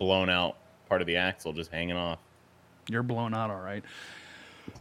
[0.00, 0.56] blown out
[0.88, 2.18] part of the axle just hanging off.
[2.88, 3.84] You're blown out, all right.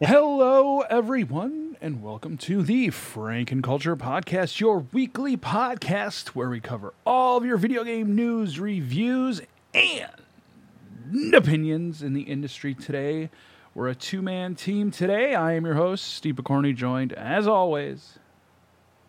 [0.01, 6.62] Hello, everyone, and welcome to the Frank and Culture Podcast, your weekly podcast where we
[6.62, 9.42] cover all of your video game news, reviews,
[9.74, 13.29] and opinions in the industry today.
[13.76, 15.36] We're a two man team today.
[15.36, 18.20] I am your host, Steve Picorni, joined, as always,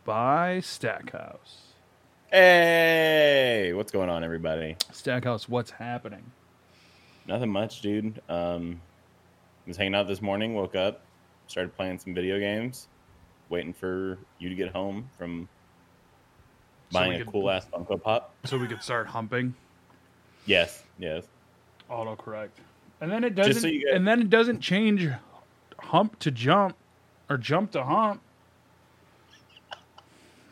[0.05, 1.70] by Stackhouse.
[2.31, 4.77] Hey, what's going on, everybody?
[4.93, 6.23] Stackhouse, what's happening?
[7.27, 8.23] Nothing much, dude.
[8.29, 8.81] Um,
[9.67, 11.03] was hanging out this morning, woke up,
[11.49, 12.87] started playing some video games,
[13.49, 15.49] waiting for you to get home from
[16.93, 18.33] So buying a could- cool ass Funko Pop.
[18.45, 19.53] So we could start humping.
[20.47, 21.25] Yes, yes.
[21.91, 22.51] autocorrect
[23.01, 25.09] and then it doesn't so you get- and then it doesn't change
[25.81, 26.77] hump to jump
[27.29, 28.21] or jump to hump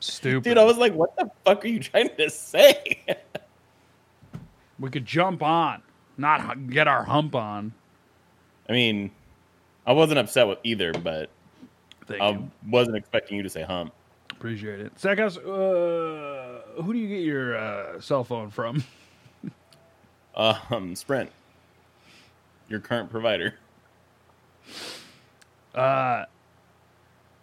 [0.08, 3.04] stupid Dude, I was like, what the fuck are you trying to say?
[4.80, 5.82] we could jump on
[6.16, 7.72] not get our hump on
[8.68, 9.10] I mean,
[9.86, 11.30] I wasn't upset with either, but
[12.06, 12.50] Thank I you.
[12.68, 13.92] wasn't expecting you to say hump.
[14.30, 18.82] appreciate it Stackhouse, uh who do you get your uh, cell phone from
[20.36, 21.30] Um, Sprint,
[22.68, 23.54] your current provider.
[25.74, 26.24] uh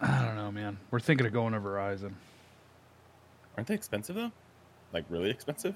[0.00, 2.12] i don't know man we're thinking of going to verizon
[3.56, 4.32] Aren't they expensive though?
[4.92, 5.74] Like really expensive?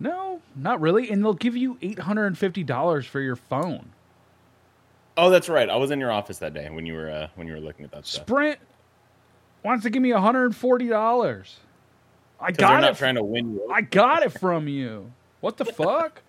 [0.00, 3.90] no not really and they'll give you $850 for your phone
[5.16, 5.68] Oh, that's right.
[5.68, 7.84] I was in your office that day when you were uh, when you were looking
[7.84, 8.22] at that stuff.
[8.26, 8.58] Sprint
[9.62, 10.50] wants to give me $140.
[12.40, 12.96] I Because they're got not it.
[12.96, 13.70] trying to win you.
[13.70, 15.12] I got it from you.
[15.42, 16.22] What the fuck?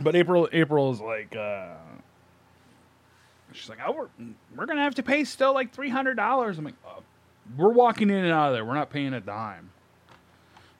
[0.00, 1.74] But April April is like uh
[3.52, 4.08] she's like, "Oh, we're
[4.54, 7.00] we're going to have to pay still like $300." I'm like, uh,
[7.56, 8.64] "We're walking in and out of there.
[8.64, 9.70] We're not paying a dime."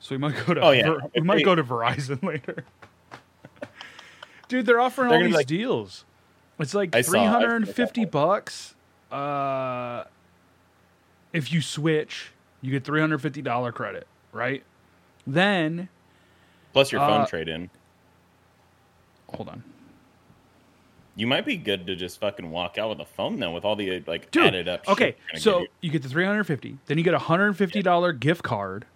[0.01, 0.91] So we might go to Oh, yeah.
[0.91, 2.65] Ver- we might go to Verizon later.
[4.49, 6.05] Dude, they're offering They're all these like- deals.
[6.59, 8.75] It's like I saw- saw 350 bucks.
[9.11, 10.05] Uh
[11.33, 14.63] if you switch, you get $350 credit, right?
[15.27, 15.89] Then,
[16.73, 17.69] Plus your phone uh, trade in.
[19.35, 19.63] hold on.
[21.19, 23.75] You might be good to just fucking walk out with a phone then with all
[23.77, 24.89] the like Dude, added up.
[24.89, 25.67] okay, so you.
[25.83, 28.87] you get the 350, then you get a $150 gift card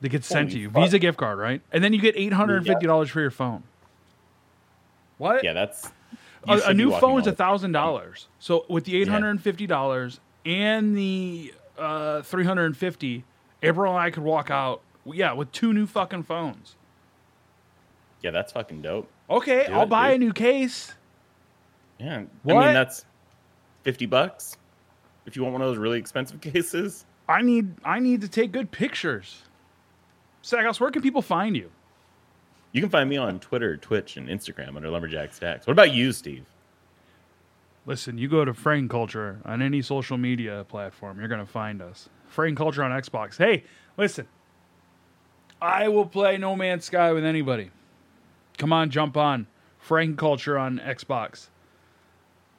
[0.00, 0.70] that gets sent to you.
[0.70, 0.82] fuck.
[0.84, 1.60] Visa gift card, right?
[1.70, 3.62] And then you get $850 for your phone.
[5.18, 5.44] What?
[5.44, 5.90] yeah, that's
[6.48, 8.26] a, a new phone is a thousand dollars.
[8.40, 9.12] So with the eight Yeah.
[9.12, 13.22] hundred and fifty dollars and the uh, three hundred and fifty,
[13.62, 14.80] April and I could walk out.
[15.04, 16.74] Yeah, with two new fucking phones.
[18.22, 19.08] Yeah, that's fucking dope.
[19.30, 20.22] Okay, Do I'll it, buy dude.
[20.22, 20.94] a new case.
[22.02, 23.04] Yeah, I mean that's
[23.82, 24.56] fifty bucks
[25.26, 27.04] if you want one of those really expensive cases.
[27.28, 29.42] I need I need to take good pictures.
[30.42, 31.70] Stackhouse, where can people find you?
[32.72, 35.66] You can find me on Twitter, Twitch, and Instagram under Lumberjack Stacks.
[35.66, 36.46] What about you, Steve?
[37.86, 42.08] Listen, you go to Frame Culture on any social media platform, you're gonna find us.
[42.26, 43.36] Frame Culture on Xbox.
[43.36, 43.64] Hey,
[43.96, 44.26] listen,
[45.60, 47.70] I will play No Man's Sky with anybody.
[48.58, 49.46] Come on, jump on.
[49.78, 51.48] Frank Culture on Xbox.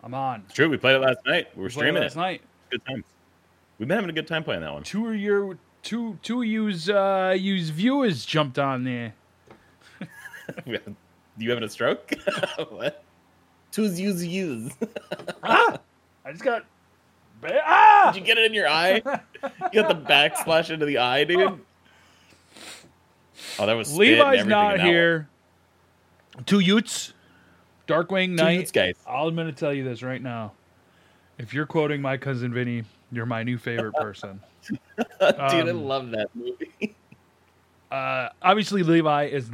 [0.03, 0.43] I'm on.
[0.45, 0.69] It's true.
[0.69, 1.47] We played it last night.
[1.55, 2.19] We were Played streaming last it.
[2.19, 2.41] night.
[2.69, 3.05] Good times.
[3.79, 4.83] We've been having a good time playing that one.
[4.83, 9.13] Two of your two two of yous uh yous viewers jumped on there.
[10.65, 12.13] you having a stroke?
[12.69, 13.03] what?
[13.71, 14.73] Two's use use.
[15.43, 15.79] ah!
[16.25, 16.65] I just got
[17.45, 18.11] ah!
[18.13, 18.95] Did you get it in your eye?
[19.71, 21.59] You got the backsplash into the eye, dude.
[23.59, 25.29] Oh, that was spit and Levi's not in that here.
[26.45, 27.13] Two Utes.
[27.87, 28.31] Darkwing.
[28.31, 28.71] Knight.
[28.73, 28.95] Guys.
[29.07, 30.53] I'm going to tell you this right now.
[31.37, 34.39] If you're quoting my cousin Vinny, you're my new favorite person.
[34.67, 34.79] dude,
[35.19, 36.95] I Um, love that movie.
[37.91, 39.49] uh, obviously, Levi is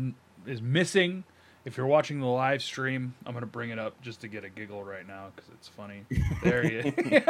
[0.46, 1.24] is missing.
[1.66, 4.44] If you're watching the live stream, I'm going to bring it up just to get
[4.44, 6.06] a giggle right now because it's funny.
[6.44, 6.94] There he is.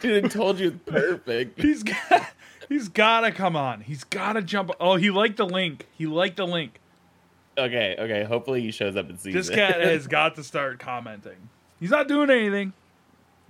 [0.00, 1.60] Dude, I told you it's perfect.
[1.62, 2.26] he's got,
[2.72, 3.82] he's got to come on.
[3.82, 4.70] He's got to jump.
[4.80, 5.86] Oh, he liked the link.
[5.96, 6.80] He liked the link.
[7.58, 8.24] Okay, okay.
[8.24, 9.54] Hopefully he shows up and sees This it.
[9.54, 11.48] cat has got to start commenting.
[11.78, 12.72] He's not doing anything.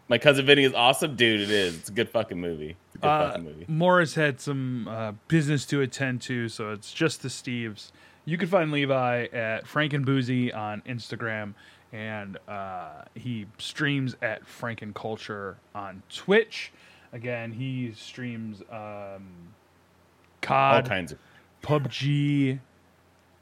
[0.08, 1.40] My cousin Vinny is awesome, dude.
[1.40, 1.78] It is.
[1.78, 2.76] It's a good fucking movie.
[2.88, 3.64] It's a good Uh, fucking movie.
[3.68, 7.92] Morris had some uh, business to attend to, so it's just the Steves.
[8.24, 11.54] You can find Levi at Frank and Frankenboozy on Instagram,
[11.92, 16.72] and uh, he streams at Frank and Culture on Twitch.
[17.12, 19.52] Again, he streams um,
[20.48, 21.18] All kinds of.
[21.62, 22.58] PUBG,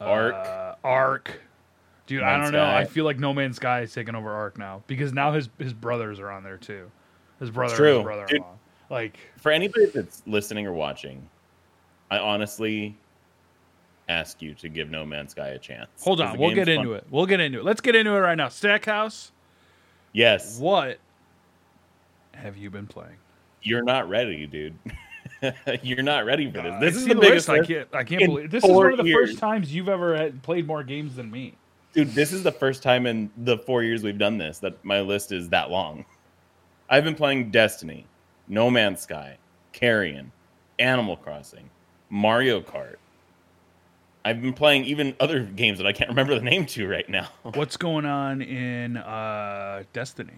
[0.01, 0.35] Ark.
[0.35, 1.41] uh, Ark.
[2.07, 2.65] Dude, I don't know.
[2.65, 5.73] I feel like No Man's Sky is taking over Ark now because now his his
[5.73, 6.91] brothers are on there too.
[7.39, 7.89] His brother, true.
[7.89, 8.55] and his brother-in-law.
[8.91, 11.27] Like, For anybody that's listening or watching,
[12.11, 12.99] I honestly
[14.09, 15.89] ask you to give No Man's Sky a chance.
[16.03, 16.79] Hold on, we'll get fun.
[16.79, 17.07] into it.
[17.09, 17.65] We'll get into it.
[17.65, 18.49] Let's get into it right now.
[18.49, 19.31] Stackhouse,
[20.13, 20.99] Yes, what
[22.35, 23.17] have you been playing?
[23.63, 24.75] You're not ready, dude.
[25.83, 26.73] you're not ready for this.
[26.73, 27.49] Uh, This is the biggest.
[27.49, 27.89] I can't.
[27.93, 29.31] I can't believe this is one of the years.
[29.31, 31.55] first times you've ever had, played more games than me.
[31.93, 35.01] Dude, this is the first time in the four years we've done this that my
[35.01, 36.05] list is that long.
[36.89, 38.07] I've been playing Destiny,
[38.49, 39.39] No Man's Sky,
[39.73, 40.31] Carrion,
[40.79, 41.69] Animal Crossing,
[42.09, 42.97] Mario Kart.
[44.25, 47.29] I've been playing even other games that I can't remember the name to right now.
[47.55, 50.35] What's going on in uh, Destiny?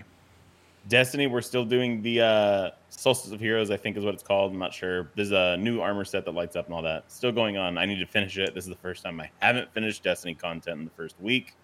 [0.88, 4.52] Destiny, we're still doing the uh, Solstice of Heroes, I think is what it's called.
[4.52, 5.11] I'm not sure.
[5.14, 7.11] There's a new armor set that lights up and all that.
[7.11, 7.79] Still going on.
[7.79, 8.55] I need to finish it.
[8.55, 11.55] This is the first time I haven't finished Destiny content in the first week,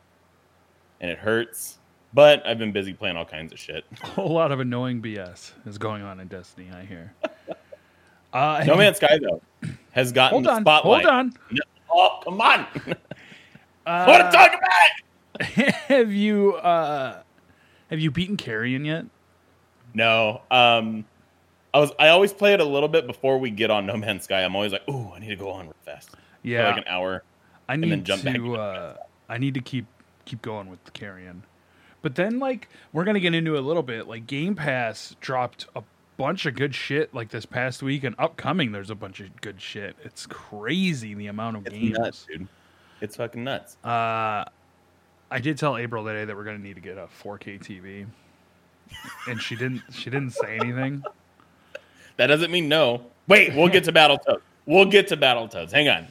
[1.00, 1.79] and it hurts.
[2.15, 3.85] But I've been busy playing all kinds of shit.
[4.03, 6.69] A whole lot of annoying BS is going on in Destiny.
[6.73, 7.12] I hear.
[8.32, 9.41] Uh, No Man's Sky though
[9.93, 10.62] has gotten Hold the on.
[10.62, 11.05] spotlight.
[11.05, 11.32] Hold on.
[11.50, 11.61] No-
[11.93, 12.67] oh, come on!
[12.76, 12.94] I
[13.87, 15.75] Uh, want to talk about it.
[15.75, 17.23] have you uh,
[17.90, 19.06] have you beaten Carrion yet?
[19.94, 21.05] No, um,
[21.73, 21.93] I was.
[21.99, 24.43] I always play it a little bit before we get on No Man's Sky.
[24.43, 26.11] I'm always like, ooh, I need to go on real fast.
[26.11, 27.23] For Yeah, like an hour.
[27.69, 28.56] I then need jump to.
[28.56, 28.96] Uh,
[29.29, 29.87] I need to keep
[30.25, 31.44] keep going with Carrion.
[32.00, 34.06] But then, like, we're gonna get into a little bit.
[34.06, 35.82] Like, Game Pass dropped a
[36.17, 39.61] bunch of good shit like this past week, and upcoming there's a bunch of good
[39.61, 39.96] shit.
[40.05, 41.75] It's crazy the amount of games.
[41.75, 41.99] It's games.
[41.99, 42.49] nuts, dude.
[43.00, 43.76] It's fucking nuts.
[43.85, 44.44] Uh,
[45.31, 48.07] I did tell April today that we're gonna need to get a 4K TV,
[49.29, 49.83] and she didn't.
[49.93, 51.03] She didn't say anything.
[52.17, 53.05] That doesn't mean no.
[53.27, 54.41] Wait, we'll get to Battletoads.
[54.67, 55.71] We'll get to Battletoads.
[55.71, 56.07] Hang on.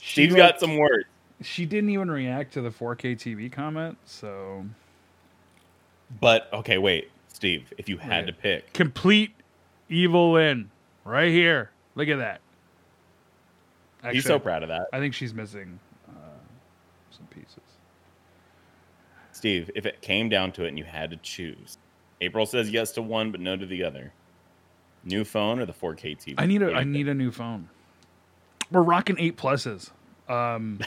[0.00, 1.06] She, Steve's like, got some words.
[1.42, 3.98] She didn't even react to the 4K TV comment.
[4.06, 4.64] So
[6.20, 7.72] But okay, wait, Steve.
[7.76, 8.26] If you had Right.
[8.28, 9.32] to pick, complete
[9.88, 10.70] evil in
[11.04, 11.70] right here.
[11.96, 12.40] Look at that.
[14.02, 15.78] Actually, he's so proud of that, I think she's missing
[16.08, 16.12] uh,
[17.10, 17.60] some pieces.
[19.40, 19.70] Steve.
[19.74, 21.78] If it came down to it and you had to choose,
[22.20, 24.12] April says yes to one but no to the other.
[25.02, 26.34] New phone or the 4K TV?
[26.36, 27.70] I need a I need a new phone.
[28.70, 29.90] We're rocking eight pluses.
[30.28, 30.78] Um,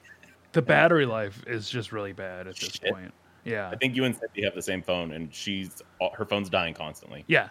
[0.52, 2.90] the battery life is just really bad at this Shit.
[2.90, 3.12] point.
[3.44, 5.82] Yeah, I think you and Cynthia have the same phone, and she's
[6.16, 7.24] her phone's dying constantly.
[7.28, 7.50] yeah.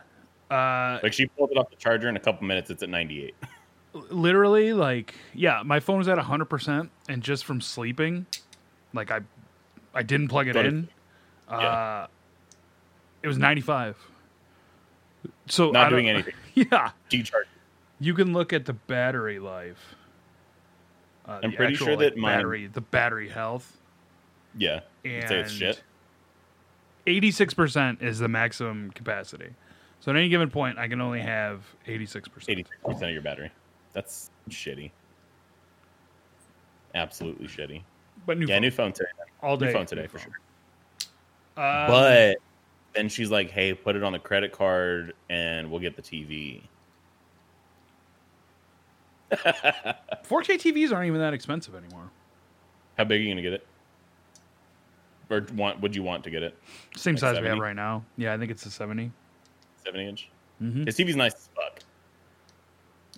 [0.50, 2.70] Uh, Like she pulled it off the charger in a couple minutes.
[2.72, 3.36] It's at 98.
[4.10, 8.26] literally, like, yeah, my phone was at hundred percent, and just from sleeping,
[8.94, 9.20] like I,
[9.98, 10.90] I didn't plug it to in.
[11.50, 12.06] Uh,
[13.24, 13.98] it was ninety five.
[15.48, 16.34] So Not doing anything.
[16.54, 17.48] Yeah, Decharge.
[18.00, 19.96] you can look at the battery life.
[21.26, 23.76] Uh, I'm pretty actual, sure like, that mine- battery, the battery health,
[24.58, 24.82] Yeah.
[25.04, 25.82] and say it's shit.
[27.08, 29.50] Eighty six percent is the maximum capacity.
[30.00, 32.60] So at any given point, I can only have eighty six percent.
[32.86, 33.52] 86% of your battery.
[33.94, 34.92] That's shitty.
[36.96, 37.82] Absolutely shitty.
[38.28, 39.10] But new Yeah, phone, new phone today.
[39.42, 39.66] all day.
[39.68, 40.34] new phone today, new for phone.
[41.56, 41.64] sure.
[41.66, 42.36] Um, but
[42.94, 46.62] then she's like, "Hey, put it on the credit card, and we'll get the TV."
[49.32, 52.10] 4K TVs aren't even that expensive anymore.
[52.98, 53.68] How big are you gonna get it?
[55.30, 55.82] Or want?
[55.82, 56.58] Would you want to get it?
[56.96, 58.04] Same Like size we have right now.
[58.18, 59.12] Yeah, I think it's a 70.
[59.84, 60.30] Seventy inch.
[60.62, 60.86] Mm-hmm.
[60.86, 61.80] His TV's nice as fuck.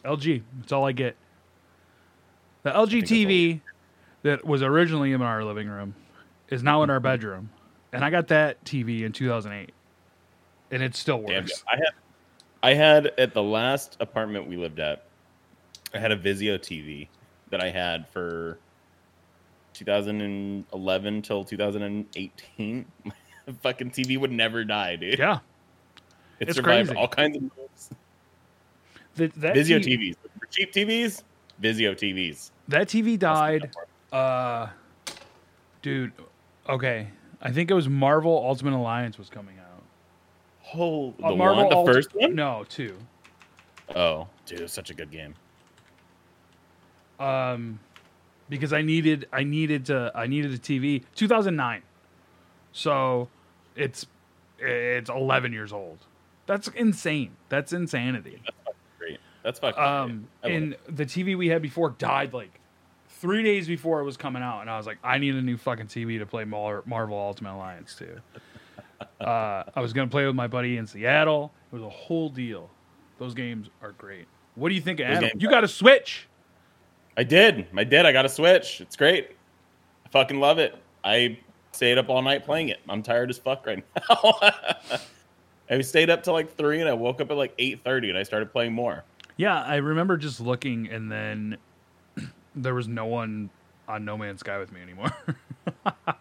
[0.03, 0.41] LG.
[0.60, 1.15] That's all I get.
[2.63, 3.62] The LG TV
[4.23, 5.95] that was originally in our living room
[6.49, 7.03] is now in our mm-hmm.
[7.03, 7.49] bedroom,
[7.93, 9.71] and I got that TV in 2008,
[10.71, 11.43] and it still Damn.
[11.43, 11.63] works.
[11.71, 11.93] I had,
[12.61, 15.05] I had at the last apartment we lived at.
[15.93, 17.07] I had a Vizio TV
[17.49, 18.59] that I had for
[19.73, 22.85] 2011 till 2018.
[23.05, 23.11] My
[23.61, 25.17] fucking TV would never die, dude.
[25.17, 25.39] Yeah,
[26.39, 26.99] it it's survived crazy.
[26.99, 27.89] all kinds of moves.
[29.15, 30.15] that Vizio TV, TVs.
[30.39, 31.23] For cheap TVs,
[31.61, 32.51] Vizio TVs.
[32.67, 33.71] That TV died.
[34.12, 34.68] Uh,
[35.82, 36.12] dude.
[36.68, 37.08] Okay,
[37.42, 39.84] I think it was Marvel Ultimate Alliance was coming out.
[40.75, 42.36] Oh, the Uh, Marvel one, the Ult- first one?
[42.36, 42.96] No, two.
[43.96, 45.34] Oh, dude, it's such a good game.
[47.20, 47.80] um,
[48.50, 51.04] because I needed I needed to I needed a TV.
[51.16, 51.82] 2009,
[52.72, 53.28] so
[53.75, 54.08] it's
[54.60, 56.00] it's 11 years old.
[56.46, 57.32] That's insane.
[57.50, 58.42] That's insanity.
[58.46, 58.58] that's
[58.98, 59.20] Great.
[59.44, 60.51] That's fucking Um, great.
[60.51, 62.59] I love and the TV we had before died like
[63.19, 65.57] three days before it was coming out, and I was like, I need a new
[65.57, 68.17] fucking TV to play Mar- Marvel Ultimate Alliance too.
[69.21, 71.51] uh, I was gonna play with my buddy in Seattle.
[71.71, 72.69] It was a whole deal.
[73.17, 74.27] Those games are great.
[74.55, 75.29] What do you think of Adam?
[75.29, 76.27] games You got a Switch.
[77.17, 77.67] I did.
[77.75, 78.05] I did.
[78.05, 78.81] I got a Switch.
[78.81, 79.31] It's great.
[80.05, 80.75] I fucking love it.
[81.03, 81.38] I
[81.71, 82.79] stayed up all night playing it.
[82.88, 84.33] I'm tired as fuck right now.
[85.69, 88.17] I stayed up till like three, and I woke up at like eight thirty, and
[88.17, 89.03] I started playing more.
[89.38, 91.57] Yeah, I remember just looking, and then
[92.63, 93.50] there was no one
[93.88, 95.12] on No Man's Sky with me anymore.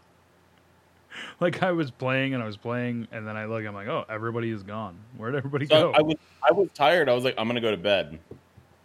[1.40, 4.04] like I was playing and I was playing, and then I look, I'm like, oh,
[4.08, 4.96] everybody is gone.
[5.16, 5.92] Where'd everybody So go?
[5.92, 6.16] I was
[6.48, 7.08] I was tired.
[7.08, 8.18] I was like, I'm gonna go to bed,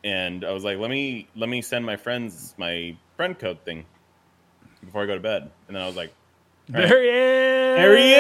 [0.03, 3.85] and I was like, let me let me send my friends my friend code thing
[4.83, 5.49] before I go to bed.
[5.67, 6.13] And then I was like,
[6.67, 7.77] there he is.
[7.77, 8.13] there he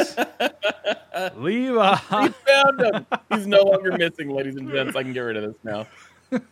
[0.00, 0.16] is.
[1.36, 1.98] Levi.
[2.22, 3.06] we found him.
[3.30, 4.96] He's no longer missing, ladies and gents.
[4.96, 5.86] I can get rid of this now.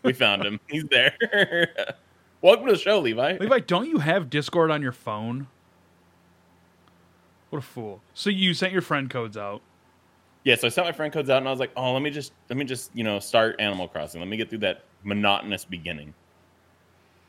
[0.03, 0.61] We found him.
[0.69, 1.17] He's there.
[2.41, 3.39] Welcome to the show, Levi.
[3.39, 5.49] Levi, don't you have Discord on your phone?
[7.51, 8.01] What a fool.
[8.15, 9.61] So you sent your friend codes out.
[10.45, 12.11] Yeah, so I sent my friend codes out, and I was like, "Oh, let me
[12.11, 14.21] just let me just you know start Animal Crossing.
[14.21, 16.15] Let me get through that monotonous beginning."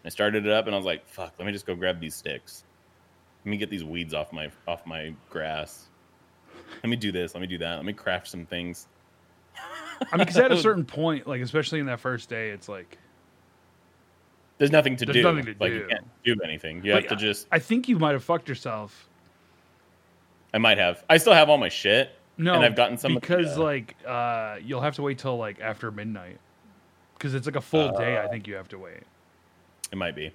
[0.05, 2.13] I started it up, and I was like, "Fuck, let me just go grab these
[2.13, 2.63] sticks.
[3.43, 5.87] Let me get these weeds off my off my grass.
[6.83, 7.33] Let me do this.
[7.33, 7.77] Let me do that.
[7.77, 8.87] Let me craft some things."
[9.57, 12.97] I mean, because at a certain point, like especially in that first day, it's like
[14.59, 15.23] There's nothing to There's do.
[15.23, 15.77] nothing to like do.
[15.77, 16.83] you can't do anything.
[16.85, 17.47] You Like, have to just.
[17.51, 19.09] I think you might have fucked yourself.
[20.53, 21.03] I might have.
[21.09, 22.11] I still have all my shit.
[22.37, 25.59] No, And I've gotten some because uh, like uh, you'll have to wait till like
[25.59, 26.39] after midnight
[27.17, 28.17] because it's like a full day.
[28.17, 28.23] Uh.
[28.23, 29.03] I think you have to wait.
[29.91, 30.31] It might be,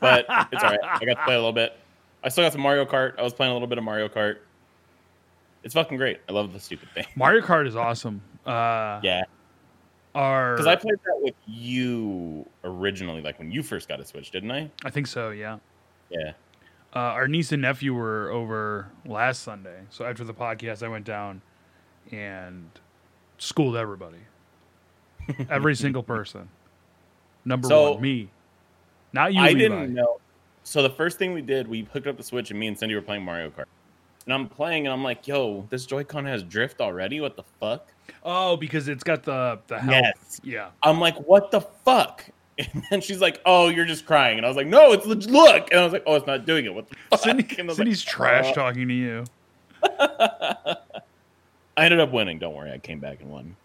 [0.00, 0.20] but
[0.52, 0.80] it's all right.
[0.82, 1.76] I got to play a little bit.
[2.24, 3.18] I still got some Mario Kart.
[3.18, 4.38] I was playing a little bit of Mario Kart.
[5.62, 6.20] It's fucking great.
[6.28, 7.06] I love the stupid thing.
[7.16, 8.20] Mario Kart is awesome.
[8.46, 9.24] Uh, Yeah,
[10.18, 14.30] Our, because I played that with you originally, like when you first got a Switch,
[14.32, 14.70] didn't I?
[14.84, 15.30] I think so.
[15.30, 15.58] Yeah.
[16.10, 16.32] Yeah.
[16.94, 21.04] Uh, our niece and nephew were over last Sunday, so after the podcast, I went
[21.04, 21.42] down
[22.10, 22.68] and
[23.36, 24.18] schooled everybody,
[25.50, 26.48] every single person.
[27.44, 28.30] Number So- one, me,
[29.12, 29.40] not you.
[29.40, 29.58] I Levi.
[29.60, 30.18] didn't know.
[30.64, 32.94] So the first thing we did, we hooked up the Switch, and me and Cindy
[32.94, 33.64] were playing Mario Kart.
[34.28, 37.18] And I'm playing, and I'm like, "Yo, this Joy-Con has drift already.
[37.18, 37.88] What the fuck?"
[38.22, 39.90] Oh, because it's got the the help.
[39.90, 40.38] Yes.
[40.44, 40.68] Yeah.
[40.82, 42.26] I'm like, "What the fuck?"
[42.58, 45.70] And then she's like, "Oh, you're just crying." And I was like, "No, it's look."
[45.70, 46.74] And I was like, "Oh, it's not doing it.
[46.74, 49.24] What the fuck?" Cindy, Cindy's like, trash "Uh." talking to you.
[49.82, 50.76] I
[51.78, 52.38] ended up winning.
[52.38, 53.56] Don't worry, I came back and won.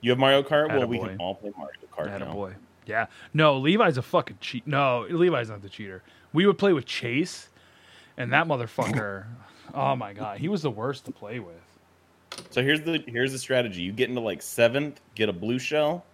[0.00, 0.68] You have Mario Kart.
[0.68, 2.32] Well, we can all play Mario Kart Atta now.
[2.32, 2.54] boy.
[2.86, 3.08] Yeah.
[3.34, 4.66] No, Levi's a fucking cheat.
[4.66, 6.02] No, Levi's not the cheater.
[6.32, 7.50] We would play with Chase,
[8.18, 9.24] and that motherfucker.
[9.72, 11.54] oh my god, he was the worst to play with.
[12.50, 13.82] So here's the here's the strategy.
[13.82, 16.04] You get into like seventh, get a blue shell,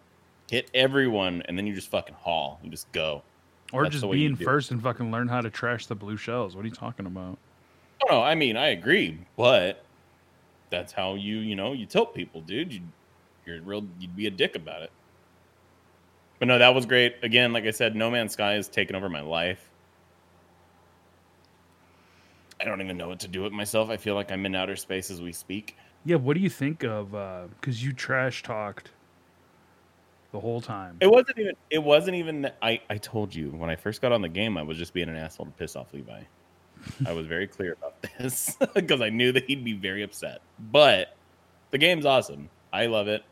[0.49, 2.61] hit everyone, and then you just fucking haul.
[2.63, 3.23] You just go.
[3.73, 6.55] Or That's just be in first and fucking learn how to trash the blue shells.
[6.55, 7.39] What are you talking about?
[8.09, 9.85] No, I mean I agree, but
[10.71, 12.73] that's how you you know you tilt people, dude.
[12.73, 12.81] You
[13.47, 13.87] you're real.
[13.99, 14.91] You'd be a dick about it.
[16.39, 17.17] But no, that was great.
[17.23, 19.71] Again, like I said, No Man's Sky has taken over my life.
[22.65, 23.91] I don't even know what to do with myself.
[23.91, 25.77] I feel like I'm in outer space as we speak.
[26.05, 27.15] Yeah, what do you think of?
[27.15, 28.91] Uh because you trash talked
[30.35, 30.97] the whole time.
[31.01, 31.55] It wasn't even.
[31.71, 32.51] It wasn't even.
[32.61, 35.09] I I told you when I first got on the game, I was just being
[35.09, 36.23] an asshole to piss off Levi.
[37.07, 40.41] I was very clear about this because I knew that he'd be very upset.
[40.59, 41.17] But
[41.71, 42.51] the game's awesome.
[42.73, 43.23] I love it.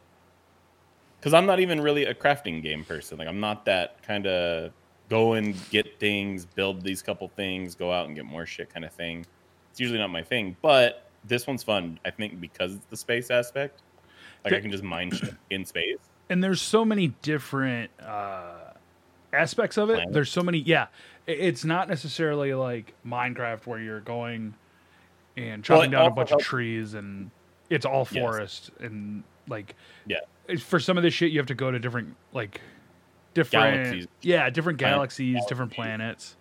[1.19, 3.19] Because I'm not even really a crafting game person.
[3.19, 4.73] Like I'm not that kind of
[5.13, 8.83] go and get things, build these couple things, go out and get more shit kind
[8.85, 9.27] of thing.
[9.71, 10.57] It's usually not my thing.
[10.63, 12.01] But this one's fun.
[12.05, 13.83] I think because it's the space aspect.
[14.43, 15.99] Like I can just mine shit in space.
[16.31, 18.73] and there's so many different uh,
[19.35, 19.95] aspects of it.
[19.97, 20.15] Planets.
[20.15, 20.59] There's so many.
[20.59, 20.87] Yeah,
[21.27, 24.55] it's not necessarily like Minecraft where you're going
[25.37, 27.31] and chopping it down a bunch helps- of trees and
[27.71, 28.21] it's all Yes.
[28.23, 29.75] forest and like
[30.07, 30.19] Yeah.
[30.59, 32.61] For some of this shit, you have to go to different like
[33.35, 34.07] different Galaxies.
[34.23, 36.37] Yeah, different Planet- galaxies, different planets.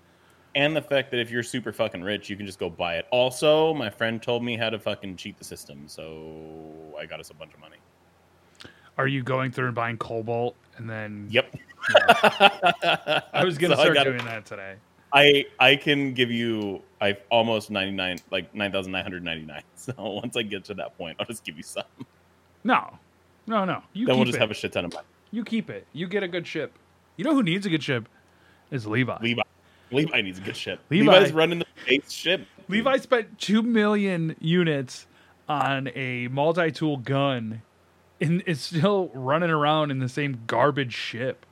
[0.55, 3.05] and the fact that if you're super fucking rich, you can just go buy it.
[3.12, 7.29] Also, my friend told me how to fucking cheat the system, so I got us
[7.29, 7.77] a bunch of money.
[8.98, 11.27] Are you going through and buying cobalt and then?
[11.31, 11.55] Yep.
[11.95, 14.75] I was gonna So I start got- doing that today.
[15.13, 19.45] I I can give you I almost ninety nine like nine thousand nine hundred ninety
[19.45, 19.63] nine.
[19.75, 21.83] So once I get to that point, I'll just give you some.
[22.63, 23.00] No,
[23.48, 23.81] no, no.
[23.93, 24.41] You then keep we'll just it.
[24.41, 25.07] have a shit ton of money.
[25.31, 25.88] You keep it.
[25.93, 26.77] You get a good ship.
[27.18, 28.08] You know who needs a good ship?
[28.72, 29.18] Is Levi.
[29.22, 29.41] Levi,
[29.91, 30.80] Levi needs a good ship.
[30.89, 32.46] Levi- Levi's running the space ship.
[32.70, 35.08] Levi spent two million units
[35.50, 37.62] on a multi-tool gun,
[38.22, 41.46] and is still running around in the same garbage ship.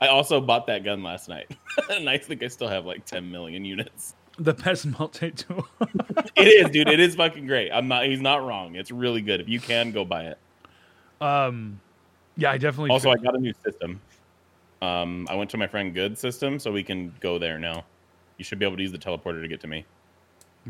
[0.00, 1.54] I also bought that gun last night,
[1.90, 4.14] and I think I still have like ten million units.
[4.38, 5.66] The best multi-tool.
[6.36, 6.88] It is, dude.
[6.88, 7.72] It is fucking great.
[7.72, 8.06] I'm not.
[8.06, 8.76] He's not wrong.
[8.76, 9.40] It's really good.
[9.40, 10.38] If you can, go buy it.
[11.20, 11.80] um,
[12.36, 12.90] yeah, I definitely.
[12.90, 14.00] Also, I got a new system.
[14.80, 17.84] Um, I went to my friend Good's system, so we can go there now.
[18.36, 19.84] You should be able to use the teleporter to get to me.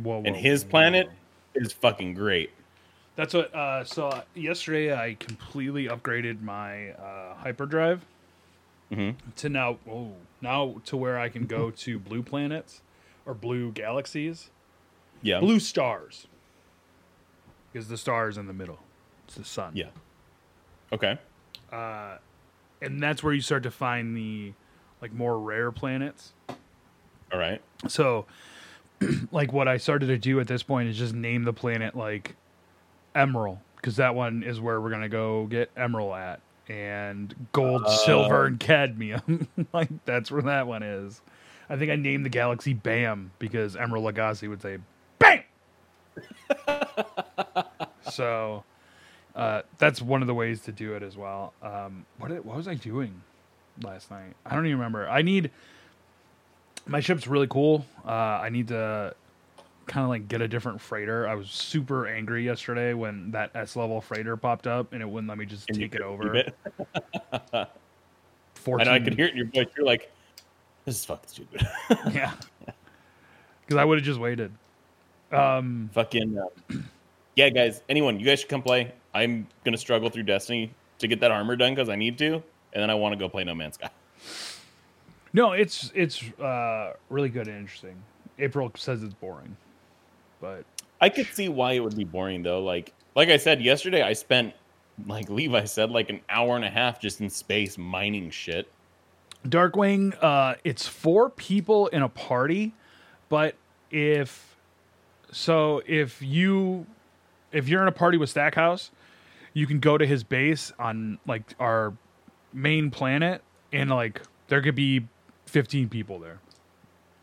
[0.02, 0.70] Whoa, And his whoa.
[0.70, 1.10] planet
[1.54, 2.50] is fucking great.
[3.16, 3.54] That's what.
[3.54, 8.04] Uh, so uh, yesterday I completely upgraded my uh, hyperdrive
[8.92, 9.16] Mhm.
[9.36, 9.78] to now.
[9.90, 12.80] Oh, now to where I can go to blue planets
[13.26, 14.50] or blue galaxies,
[15.20, 15.40] Yeah.
[15.40, 16.28] blue stars,
[17.72, 18.78] because the stars in the middle.
[19.26, 19.72] It's the sun.
[19.74, 19.90] Yeah.
[20.92, 21.18] Okay.
[21.70, 22.16] Uh,
[22.80, 24.52] and that's where you start to find the
[25.00, 26.32] like more rare planets.
[27.32, 27.60] All right.
[27.88, 28.26] So,
[29.32, 32.36] like, what I started to do at this point is just name the planet like
[33.14, 37.96] Emerald, because that one is where we're gonna go get Emerald at, and gold, Oh.
[38.04, 38.66] silver, and oh.
[38.66, 39.48] cadmium.
[39.72, 41.20] like, that's where that one is.
[41.70, 44.78] I think I named the galaxy Bam because Emeril Lagasse would say
[45.18, 45.42] Bam.
[48.10, 48.64] so,
[49.38, 51.54] uh, that's one of the ways to do it as well.
[51.62, 53.22] Um, what did- what was I doing
[53.82, 54.34] last night?
[54.44, 55.08] I don't even remember.
[55.08, 55.50] I need
[56.86, 57.86] my ship's really cool.
[58.04, 59.14] Uh, I need to
[59.86, 61.26] kind of like get a different freighter.
[61.28, 65.28] I was super angry yesterday when that S level freighter popped up and it wouldn't
[65.28, 66.34] let me just And take it over.
[66.36, 66.54] it?
[67.52, 67.66] I
[68.54, 69.66] 14, know I could hear it in your voice.
[69.76, 70.10] You're like,
[70.84, 71.66] this is fucking stupid.
[72.12, 72.34] yeah,
[73.60, 74.50] because I would have just waited.
[75.30, 76.88] Um, fucking um,
[77.36, 77.82] yeah, guys.
[77.88, 78.92] Anyone, you guys should come play.
[79.14, 82.82] I'm gonna struggle through Destiny to get that armor done because I need to, and
[82.82, 83.90] then I want to go play No Man's Sky.
[85.32, 87.96] no, it's it's uh, really good and interesting.
[88.38, 89.56] April says it's boring,
[90.40, 90.64] but
[91.00, 92.62] I could see why it would be boring though.
[92.62, 94.54] Like, like I said yesterday, I spent
[95.06, 98.70] like Levi said, like an hour and a half just in space mining shit.
[99.46, 102.74] Darkwing, uh, it's four people in a party,
[103.28, 103.54] but
[103.90, 104.56] if
[105.30, 106.86] so, if you
[107.52, 108.90] if you're in a party with Stackhouse,
[109.58, 111.92] you can go to his base on like our
[112.52, 115.06] main planet, and like there could be
[115.46, 116.38] 15 people there.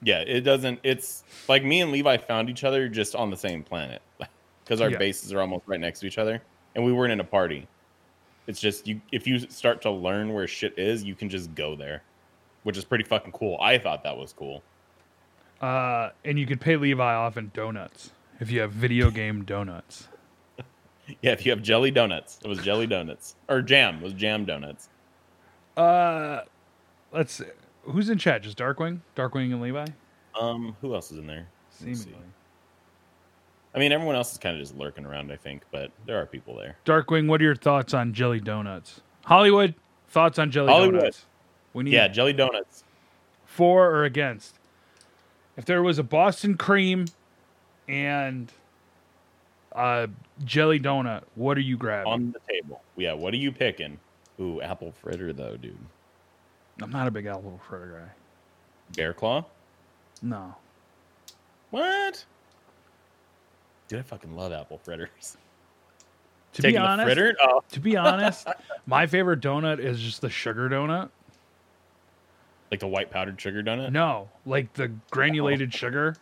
[0.01, 0.79] Yeah, it doesn't.
[0.83, 4.01] It's like me and Levi found each other just on the same planet
[4.63, 4.97] because our Yeah.
[4.97, 6.41] bases are almost right next to each other,
[6.75, 7.67] and we weren't in a party.
[8.47, 9.01] It's just you.
[9.11, 12.03] If you start to learn where shit is, you can just go there,
[12.63, 13.57] which is pretty fucking cool.
[13.59, 14.61] I thought that was cool.
[15.61, 20.09] Uh, and you could pay Levi off in donuts if you have video game donuts.
[21.21, 23.97] Yeah, if you have jelly donuts, it was jelly donuts or jam.
[23.97, 24.89] It was jam donuts.
[25.77, 26.41] Uh,
[27.11, 27.33] let's.
[27.33, 27.45] see.
[27.83, 28.41] Who's in chat?
[28.41, 29.85] Just Darkwing, Darkwing, and Levi.
[30.39, 31.47] Um, who else is in there?
[31.69, 32.15] Seemingly.
[33.75, 36.25] I mean, everyone else is kind of just lurking around, I think, but there are
[36.25, 36.77] people there.
[36.85, 39.01] Darkwing, what are your thoughts on jelly donuts?
[39.25, 39.75] Hollywood,
[40.07, 40.99] thoughts on jelly Hollywood.
[41.01, 41.25] donuts?
[41.73, 42.83] We need Yeah, jelly donuts.
[43.45, 44.57] for or against.
[45.57, 47.05] If there was a Boston cream
[47.87, 48.51] and
[49.75, 50.09] a
[50.43, 52.11] jelly donut, what are you grabbing?
[52.11, 52.81] on the table.
[52.97, 53.99] Yeah, what are you picking?
[54.39, 55.77] Ooh, apple fritter though, dude.
[56.81, 58.13] I'm not a big apple fritter guy.
[58.95, 59.45] Bear claw?
[60.21, 60.55] No.
[61.71, 62.25] What?
[63.87, 65.37] Dude, I fucking love apple fritters.
[66.53, 67.35] To Taking be honest, fritter?
[67.41, 68.47] Oh, to be honest,
[68.85, 71.09] my favorite donut is just the sugar donut.
[72.71, 73.91] like the white powdered sugar donut?
[73.91, 75.77] No, like the granulated oh.
[75.77, 76.15] sugar.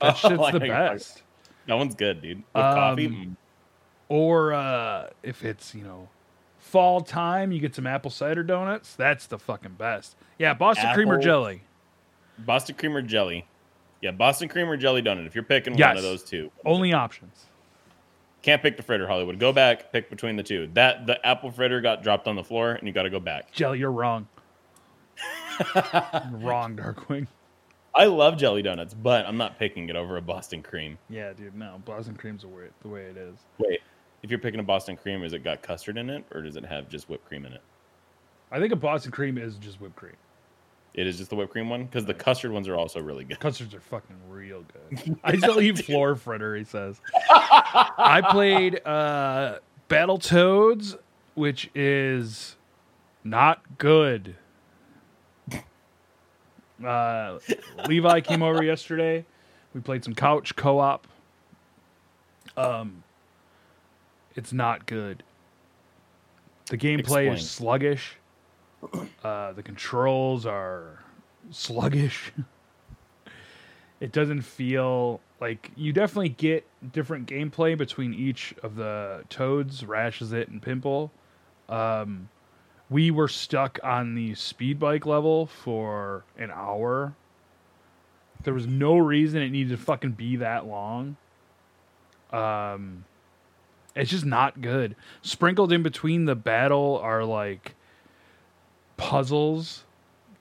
[0.00, 1.22] Oh, That shit's oh, I the best.
[1.68, 2.38] That one's good, dude.
[2.38, 3.06] With coffee?
[3.06, 3.36] Um, Mm.
[4.10, 6.08] Or uh, if it's you know
[6.58, 8.94] fall time, you get some apple cider donuts.
[8.96, 10.16] That's the fucking best.
[10.38, 11.60] Yeah, Boston cream or jelly.
[12.38, 13.46] Boston cream or jelly?
[14.00, 15.26] Yeah, Boston cream or jelly donut.
[15.26, 15.88] If you're picking Yes.
[15.88, 17.44] one of those two, Only options.
[18.40, 19.38] can't pick the fritter, Hollywood.
[19.38, 20.70] Go back, pick between the two.
[20.72, 23.52] That the apple fritter got dropped on the floor, and you got to go back.
[23.52, 24.26] Jelly, you're wrong.
[26.30, 27.26] Wrong, Darkwing.
[27.98, 30.98] I love jelly donuts, but I'm not picking it over a Boston cream.
[31.10, 31.56] Yeah, dude.
[31.56, 33.36] No, Boston cream's the way, the way it is.
[33.58, 33.80] Wait,
[34.22, 36.64] if you're picking a Boston cream, is it got custard in it, or does it
[36.64, 37.60] have just whipped cream in it?
[38.52, 40.14] I think a Boston cream is just whipped cream.
[40.94, 43.40] It is just the whipped cream one because the custard ones are also really good.
[43.40, 45.18] Custards are fucking real good.
[45.24, 47.00] I still eat floor fritter, he says.
[47.30, 49.58] I played uh
[49.88, 50.96] Battletoads,
[51.34, 52.56] which is
[53.24, 54.36] not good.
[56.84, 57.38] Uh
[57.86, 59.24] Levi came over yesterday.
[59.74, 61.06] We played some couch co-op.
[62.56, 63.02] Um
[64.34, 65.22] it's not good.
[66.70, 67.32] The gameplay Explain.
[67.32, 68.16] is sluggish.
[69.24, 71.02] Uh, the controls are
[71.50, 72.30] sluggish.
[74.00, 80.20] it doesn't feel like you definitely get different gameplay between each of the toads, Rash
[80.20, 81.10] Zitz and pimple.
[81.68, 82.28] Um,
[82.90, 87.14] we were stuck on the speed bike level for an hour.
[88.44, 91.16] There was no reason it needed to fucking be that long.
[92.32, 93.04] Um,
[93.94, 94.96] it's just not good.
[95.22, 97.74] Sprinkled in between the battle are like
[98.96, 99.84] puzzles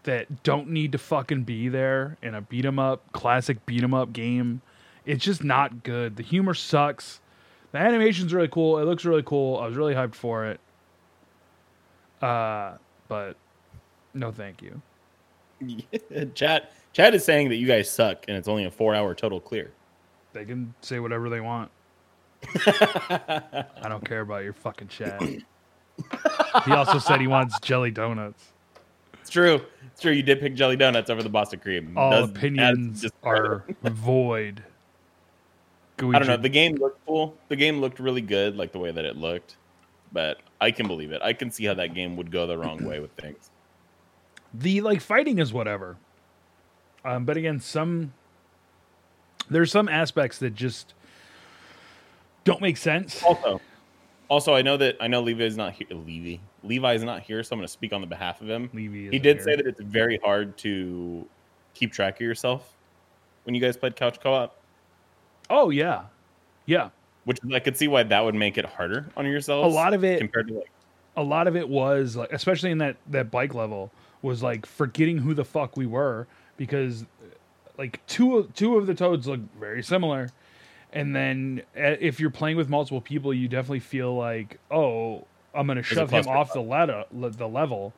[0.04, 3.94] that don't need to fucking be there in a beat 'em up, classic beat 'em
[3.94, 4.62] up game.
[5.06, 6.16] It's just not good.
[6.16, 7.20] The humor sucks.
[7.72, 8.78] The animation's really cool.
[8.78, 9.60] It looks really cool.
[9.60, 10.60] I was really hyped for it.
[12.22, 12.78] Uh,
[13.08, 13.36] but
[14.14, 14.82] no, thank you.
[16.36, 19.72] Chat Chat is saying that you guys suck, and it's only a four-hour total clear.
[20.34, 21.72] They can say whatever they want.
[22.66, 25.22] I don't care about your fucking chat.
[25.22, 28.52] he also said he wants jelly donuts.
[29.20, 29.62] It's true.
[29.88, 30.12] It's true.
[30.12, 31.98] You did pick jelly donuts over the Boston cream.
[31.98, 34.64] All Does- opinions just- are void.
[36.00, 36.38] I don't know.
[36.38, 37.36] The game looked cool.
[37.50, 39.58] The game looked really good, like the way that it looked.
[40.12, 41.22] But I can believe it.
[41.22, 43.50] I can see how that game would go the wrong way with things.
[44.54, 45.98] the like fighting is whatever.
[47.06, 48.14] Um, but again, some
[49.50, 50.94] there's some aspects that just
[52.44, 53.22] don't make sense.
[53.24, 53.62] Also,
[54.30, 55.88] also, I know that I know Levi is not here.
[55.90, 58.70] Levi, Levi is not here, so I'm going to speak on the behalf of him.
[58.74, 59.44] Levi He did here.
[59.44, 61.26] say that it's very hard to
[61.74, 62.74] keep track of yourself
[63.44, 64.56] when you guys played couch co-op,
[65.50, 66.04] Oh yeah,
[66.66, 66.90] yeah.
[67.28, 69.66] Which I could see why that would make it harder on yourself.
[69.66, 70.72] A lot of it, compared to like
[71.16, 75.18] a lot of it was like, especially in that that bike level, was like forgetting
[75.20, 77.06] who the fuck we were because
[77.78, 80.30] like two of two of the toads look very similar,
[80.94, 85.26] and then uh, if you're playing with multiple people, you definitely feel like oh.
[85.56, 87.92] I'm gonna shove him off the ladder, the level.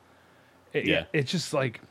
[0.72, 1.04] It- Yeah.
[1.12, 1.82] it's just like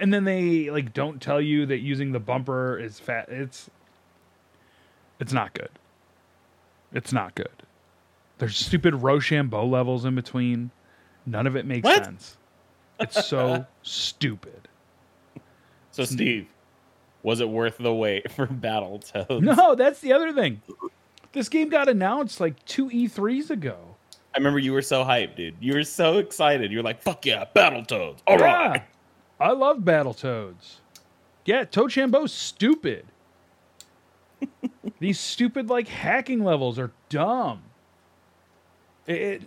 [0.00, 3.70] and then they like don't tell you that using the bumper is fat it's
[5.20, 5.70] it's not good
[6.92, 7.48] it's not good
[8.38, 10.70] there's stupid rochambeau levels in between
[11.24, 12.04] none of it makes What?
[12.04, 12.36] sense
[13.00, 14.68] it's so stupid
[15.90, 16.04] so.
[16.04, 16.46] Steve,
[17.22, 19.40] was it worth the wait for Battletoads?
[19.40, 20.60] no that's the other thing
[21.32, 23.76] this game got announced like two e3s ago
[24.34, 25.54] I remember you were so hyped, dude.
[25.60, 26.70] You were so excited.
[26.70, 28.74] You were like, "Fuck yeah, Battletoads!" All right.
[28.76, 28.82] Yeah.
[29.40, 30.74] i love battletoads
[31.46, 33.06] yeah toad shambo's stupid
[35.00, 37.62] these stupid like hacking levels are dumb
[39.06, 39.42] it, it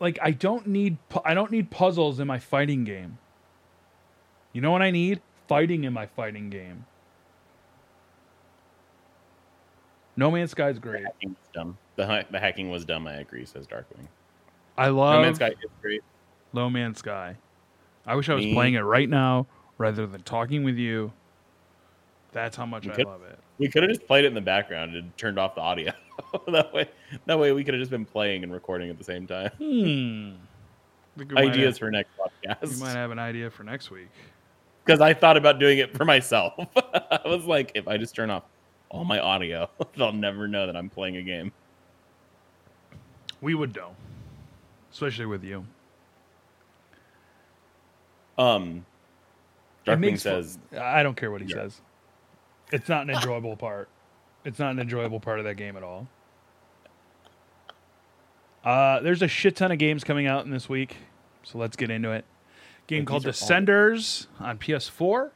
[0.00, 3.18] like i don't need pu- i don't need puzzles in my fighting game
[4.52, 6.84] you know what i need fighting in my fighting game
[10.16, 11.78] no man's sky's great The Hacking was dumb.
[11.96, 13.06] The, ha- the hacking was dumb.
[13.06, 13.44] I agree.
[13.44, 14.06] Says Darkwing.
[14.76, 16.02] i love No Man's Sky is great.
[16.52, 17.36] low man's sky
[18.06, 19.46] i wish i was Me- playing it right now
[19.78, 21.12] rather than talking with you
[22.32, 24.34] that's how much You i could- love it We could have just played it in
[24.34, 25.92] the background and turned off the audio.
[26.48, 26.88] that way,
[27.26, 29.50] that way we could have just been playing and recording at the same time.
[29.58, 30.36] Hmm.
[31.18, 32.72] Think we might Ideas have- for next podcast.
[32.72, 34.08] You might have an idea for next week.
[34.84, 36.54] Because I thought about doing it for myself.
[36.76, 38.44] I was like, if I just turn off
[38.90, 41.52] all my audio, they'll never know that I'm playing a game.
[43.40, 43.90] We would know,
[44.92, 45.64] especially with you.
[48.38, 48.86] Um,
[49.86, 51.56] Darkwing makes fu- says, I don't care what he Yeah.
[51.56, 51.80] says.
[52.72, 53.88] It's not an enjoyable part.
[54.44, 56.06] It's not an enjoyable part of that game at all.
[58.64, 60.96] Uh, there's a shit ton of games coming out in this week,
[61.42, 62.24] so let's get into it.
[62.86, 65.30] Game Wait, called are all- Descenders on PS4,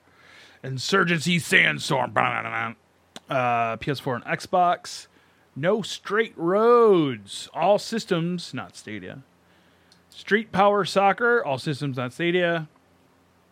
[0.62, 5.06] Insurgency Sandstorm, uh, PS4 and Xbox.
[5.54, 9.22] No Straight Roads, all systems, not Stadia.
[10.08, 12.68] Street Power Soccer, all systems, not Stadia.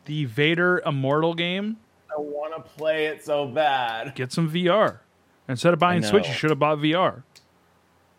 [0.06, 1.76] The Vader Immortal game,
[2.16, 4.14] I want to play it so bad.
[4.14, 4.98] get some VR.
[5.48, 7.22] Instead of buying Switch, you should have bought VR.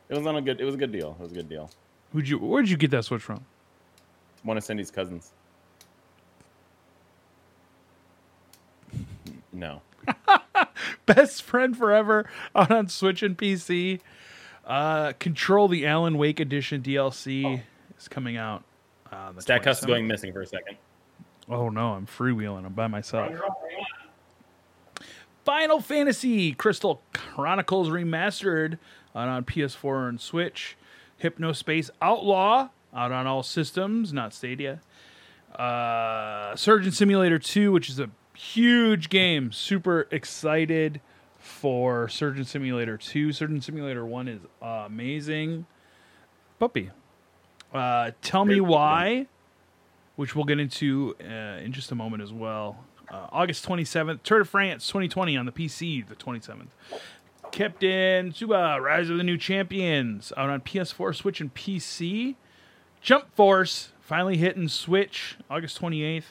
[0.10, 0.60] It was on a good.
[0.60, 1.16] It was a good deal.
[1.20, 1.70] It was a good deal.
[2.12, 2.38] Who'd you?
[2.38, 3.46] Where'd you get that Switch from?
[4.44, 5.32] One of Cindy's cousins.
[9.54, 9.82] No.
[11.06, 14.00] Best friend forever out on Switch and PC.
[14.66, 17.62] Uh, Control the Alan Wake Edition DLC
[17.98, 18.64] is coming out.
[19.12, 20.78] Uh, the Stackhouse is going missing for a second.
[21.52, 22.66] Oh no, I'm freewheeling.
[22.66, 23.34] I'm by myself.
[25.44, 28.78] Final Fantasy Crystal Chronicles Remastered
[29.14, 30.78] out on PS4 and Switch.
[31.22, 34.80] Hypnospace Outlaw out on all systems, not Stadia.
[35.54, 39.52] Uh, Surgeon Simulator 2, which is a huge game.
[39.52, 41.02] Super excited
[41.38, 43.34] for Surgeon Simulator 2.
[43.34, 45.66] Surgeon Simulator 1 is amazing.
[46.60, 46.92] Puppy.
[47.74, 48.62] Uh, Tell Me.
[48.62, 49.28] Why,
[50.22, 52.86] which we'll get into uh, in just a moment as well.
[53.10, 56.68] Uh, August 27th, Tour de France 2020 on the PC, the 27th.
[57.52, 62.36] Captain Tsuba, Rise of the New Champions, out on PS4, Switch, and PC.
[63.02, 66.26] Jump Force, finally hitting Switch, August 28th.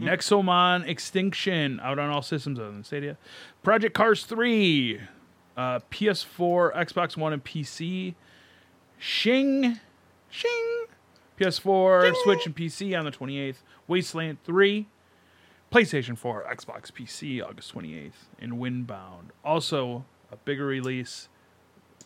[0.00, 3.18] Nexomon Extinction, out on all systems other than Stadia.
[3.62, 5.00] Project Cars 3,
[5.58, 8.14] uh, PS4, Xbox One, and PC.
[8.98, 9.78] Shing,
[10.30, 10.85] Shing,
[11.38, 13.56] PS4, Switch, and PC on the 28th.
[13.86, 14.86] Wasteland 3.
[15.72, 19.30] PlayStation 4, Xbox, PC, August 28th, and Windbound.
[19.44, 21.28] Also, a bigger release,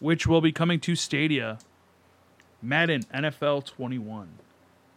[0.01, 1.59] which will be coming to Stadia
[2.62, 4.29] Madden NFL 21,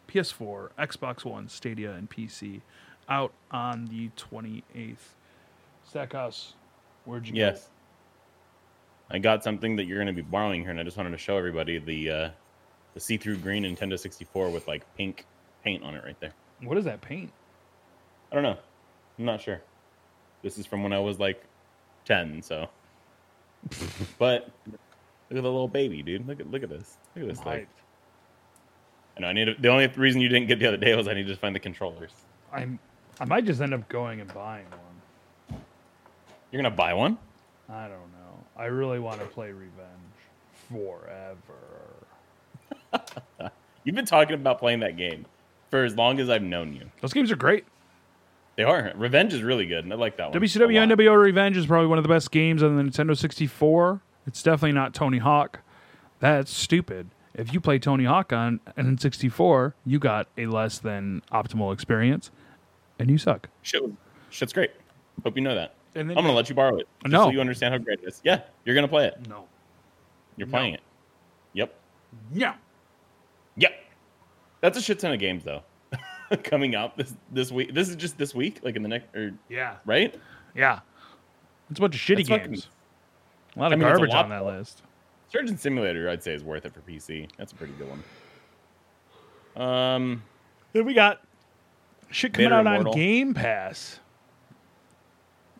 [0.07, 2.61] PS4, Xbox One, Stadia, and PC,
[3.07, 4.97] out on the 28th.
[5.87, 6.53] Stackhouse,
[7.05, 7.69] where'd you Yes.
[9.09, 11.17] I got something that you're going to be borrowing here, and I just wanted to
[11.17, 12.29] show everybody the uh,
[12.93, 15.25] the see-through green Nintendo 64 with like pink
[15.63, 16.33] paint on it right there.
[16.61, 17.31] What is that paint?
[18.31, 18.57] I don't know.
[19.17, 19.61] I'm not sure.
[20.41, 21.43] This is from when I was like
[22.05, 22.69] 10, so.
[24.17, 24.79] but look
[25.29, 26.27] at the little baby, dude.
[26.27, 26.97] Look at look at this.
[27.15, 27.67] Look at this thing.
[29.15, 29.27] I know.
[29.27, 29.55] I need.
[29.59, 31.59] The only reason you didn't get the other day was I needed to find the
[31.59, 32.11] controllers.
[32.51, 32.79] I'm,
[33.19, 35.61] I might just end up going and buying one.
[36.51, 37.17] You're gonna buy one?
[37.69, 38.43] I don't know.
[38.57, 39.71] I really want to play Revenge
[40.69, 42.02] forever.
[43.83, 45.25] You've been talking about playing that game
[45.69, 46.89] for as long as I've known you.
[47.01, 47.65] Those games are great.
[48.55, 48.91] They are.
[48.95, 50.39] Revenge is really good, and I like that one.
[50.39, 50.95] WCW a.
[50.95, 54.01] NWO Revenge is probably one of the best games on the Nintendo 64.
[54.27, 55.59] It's definitely not Tony Hawk.
[56.19, 57.09] That's stupid.
[57.33, 62.29] If you play Tony Hawk on an N64, you got a less than optimal experience,
[62.99, 63.49] and you suck.
[63.63, 63.93] Shit, was-
[64.29, 64.71] shit's great.
[65.23, 65.73] Hope you know that.
[65.95, 66.87] And then I'm gonna let you borrow it.
[67.03, 67.23] Just No.
[67.25, 68.21] so you understand how great it is.
[68.23, 69.27] Yeah, you're gonna play it.
[69.27, 69.45] no,
[70.37, 70.51] You're No.
[70.51, 70.81] playing it.
[71.53, 71.73] Yep.
[72.33, 72.53] yeah,
[73.57, 73.71] Yep.
[74.61, 75.61] That's a shit ton of games though.
[76.43, 77.73] Coming out this this week.
[77.73, 80.15] This is just this week, like in the next, or yeah, right?
[80.55, 80.79] yeah.
[81.69, 82.67] It's a bunch of shitty That's fucking- games.
[83.55, 84.81] A lot of I mean, garbage lot, on that list.
[85.31, 87.29] Surgeon Simulator, I'd say, is worth it for PC.
[87.37, 87.87] That's a pretty good
[89.55, 89.63] one.
[89.67, 90.23] Um,
[90.73, 91.21] Then we got
[92.09, 93.99] shit coming Vader out on Game Pass.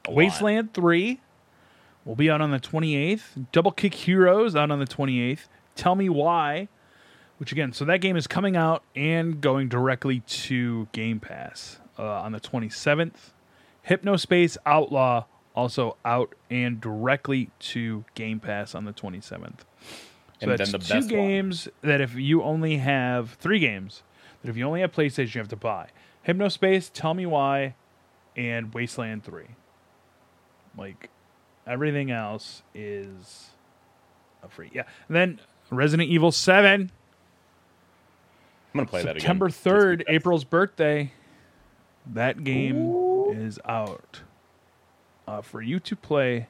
[0.10, 1.19] Wasteland 3
[2.06, 3.47] will be out on the 28th.
[3.51, 5.47] Double Kick Heroes out on the 28th.
[5.75, 6.67] Tell Me Why,
[7.37, 12.03] which again, so that game is coming out and going directly to Game Pass uh,
[12.03, 13.31] on the 27th.
[13.87, 19.59] Hypnospace Outlaw also out and directly to Game Pass on the 27th.
[19.59, 19.65] So
[20.41, 21.19] And that's then the two best one.
[21.19, 24.03] games that if you only have three games
[24.41, 25.89] that if you only have PlayStation you have to buy.
[26.27, 27.75] Hypnospace, Tell Me Why,
[28.35, 29.43] and Wasteland 3.
[30.77, 31.09] Like
[31.67, 33.51] everything else is
[34.41, 34.71] a free.
[34.73, 34.83] Yeah.
[35.07, 36.91] And then Resident Evil 7,
[38.73, 39.21] I'm gonna play that again.
[39.21, 40.03] September 3rd.
[40.07, 41.12] April's birthday.
[42.05, 42.93] That game
[43.29, 44.21] is out
[45.27, 46.47] uh, for you to play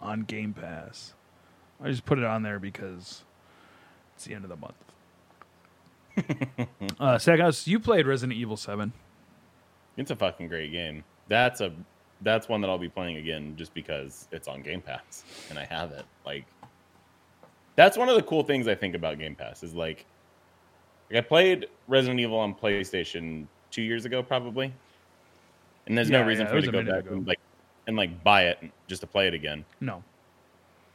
[0.00, 1.14] on Game Pass.
[1.82, 3.24] I just put it on there because
[4.14, 4.74] it's the end of the month.
[7.00, 7.18] uh,
[7.64, 8.92] you played Resident Evil 7.
[9.96, 11.04] It's a fucking great game.
[11.28, 11.72] That's a
[12.20, 15.64] that's one that I'll be playing again just because it's on Game Pass and I
[15.64, 16.04] have it.
[16.24, 16.46] Like
[17.76, 20.06] that's one of the cool things I think about Game Pass is like,
[21.10, 24.72] like I played Resident Evil on PlayStation two years ago probably,
[25.86, 27.14] and there's Yeah, no reason yeah, for me to go back ago.
[27.14, 27.38] and like
[27.86, 29.64] and like buy it just to play it again.
[29.80, 30.02] No.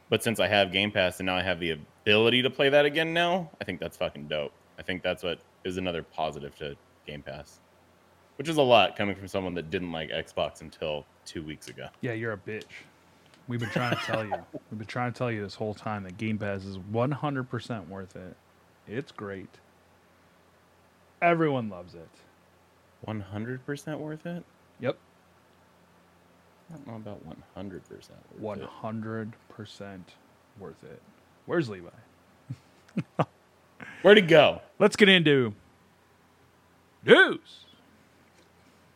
[0.08, 2.84] But since I have Game Pass and now I have the ability to play that
[2.84, 4.52] again now, I think that's fucking dope.
[4.78, 6.74] I think that's what is another positive to
[7.06, 7.60] Game Pass,
[8.36, 11.86] which is a lot coming from someone that didn't like Xbox until two weeks ago.
[12.00, 12.64] Yeah, you're a bitch.
[13.46, 14.34] We've been trying to tell you.
[14.70, 18.16] We've been trying to tell you this whole time that Game Pass is 100% worth
[18.16, 18.36] it.
[18.88, 19.48] It's great.
[21.22, 22.08] Everyone loves it.
[23.02, 24.44] One hundred percent worth it.
[24.80, 24.96] Yep.
[26.70, 28.18] I don't know about one hundred percent.
[28.40, 30.00] 100%
[30.58, 31.02] worth it.
[31.46, 31.88] Where's Levi?
[34.02, 34.60] Where'd he go?
[34.78, 35.54] Let's get into
[37.04, 37.64] news.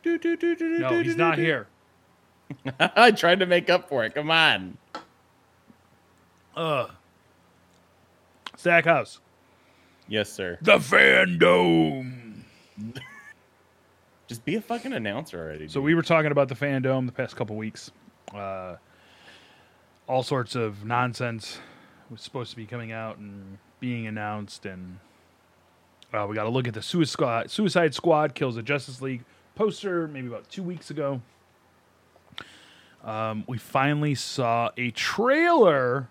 [0.03, 1.41] Do, do, do, do, No, do, he's do, not do.
[1.41, 1.67] here.
[2.79, 4.13] I tried to make up for it.
[4.15, 4.77] Come on.
[6.55, 6.91] Ugh.
[8.55, 9.19] Stackhouse.
[10.07, 10.57] Yes, sir.
[10.61, 12.43] The fandom.
[14.27, 15.67] Just be a fucking announcer already.
[15.67, 15.83] So dude.
[15.83, 17.91] we were talking about the fandom the past couple weeks.
[18.33, 18.75] Uh,
[20.07, 21.59] all sorts of nonsense
[22.09, 24.99] was supposed to be coming out and being announced, and
[26.13, 27.51] uh, we got to look at the Suicide Squad.
[27.51, 29.23] Suicide Squad kills the Justice League
[29.55, 31.21] poster maybe about two weeks ago.
[33.03, 36.09] Um, we finally saw a trailer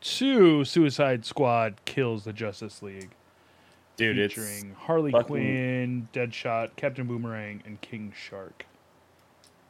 [0.00, 3.10] to Suicide Squad kills the Justice League,
[3.96, 8.66] dude, it's featuring Harley fucking- Quinn, Deadshot, Captain Boomerang, and King Shark.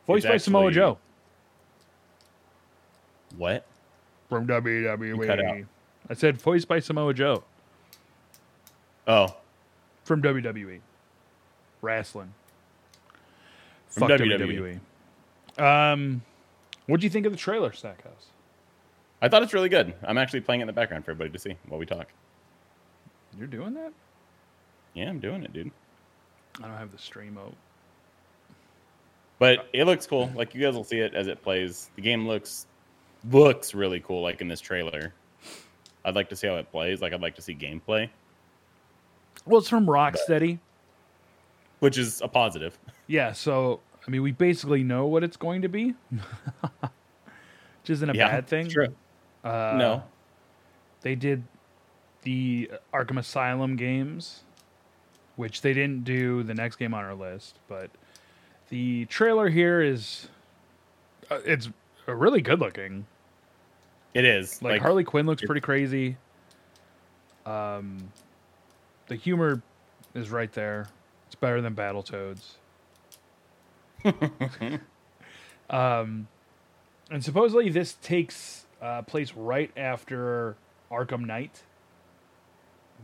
[0.07, 0.99] Voiced It's by Samoa Joe
[3.37, 3.67] what?
[4.29, 4.67] from cut out.
[4.67, 5.67] WWE.
[6.09, 7.43] I said voiced by Samoa Joe
[9.09, 9.37] Oh,
[10.05, 10.81] from WWE.
[11.83, 12.33] Wrestling.
[13.89, 14.81] From Fuck WWE.
[15.59, 15.93] WWE.
[15.93, 16.23] Um,
[16.87, 18.27] what do you think of the trailer, Stackhouse?
[19.23, 19.95] I thought it's really good.
[20.03, 22.09] I'm actually playing it in the background for everybody to see while we talk.
[23.39, 23.93] You're doing that?
[24.97, 25.71] Yeah, I'm doing it, dude.
[26.59, 27.55] I don't have the stream out.
[29.39, 30.33] But it looks cool.
[30.35, 31.91] Like you guys will see it as it plays.
[31.97, 32.67] The game looks
[33.31, 34.23] looks really cool.
[34.23, 35.13] Like in this trailer,
[36.05, 37.03] I'd like to see how it plays.
[37.03, 38.09] Like I'd like to see gameplay,
[39.45, 40.59] Well, it's from Rocksteady.
[41.81, 42.77] which is a positive.
[43.09, 48.15] Yeah, so I mean, we basically know what it's going to be, which isn't a
[48.15, 48.69] yeah, bad thing.
[48.69, 48.89] True.
[49.45, 50.03] Uh, no.
[51.03, 51.45] they did
[52.23, 54.43] the Arkham Asylum games,
[55.37, 57.59] which they didn't do the next game on our list.
[57.69, 57.91] But
[58.69, 60.29] the trailer here is
[61.31, 61.69] uh, it's
[62.07, 63.07] really good looking.
[64.15, 66.17] It is Like, Harley Quinn looks pretty crazy.
[67.45, 68.11] Um,
[69.09, 69.63] the humor
[70.15, 70.89] is right there.
[71.27, 72.53] It's better than Battletoads.
[75.71, 76.29] um,
[77.11, 80.57] and supposedly this takes uh, place right after
[80.91, 81.63] Arkham Knight.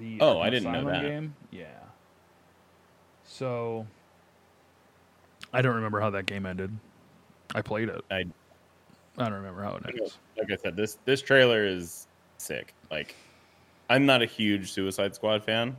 [0.01, 1.03] The Oh, Arkham I didn't know that.
[1.03, 1.35] Game.
[1.51, 1.67] Yeah.
[3.33, 3.87] So
[5.55, 6.71] I don't remember how that game ended.
[7.55, 8.05] I played it.
[8.11, 8.25] I
[9.17, 10.19] I don't remember how it ends.
[10.37, 12.75] like I said, this this trailer is sick.
[12.91, 13.15] Like,
[13.89, 15.75] I'm not a huge Suicide Squad fan,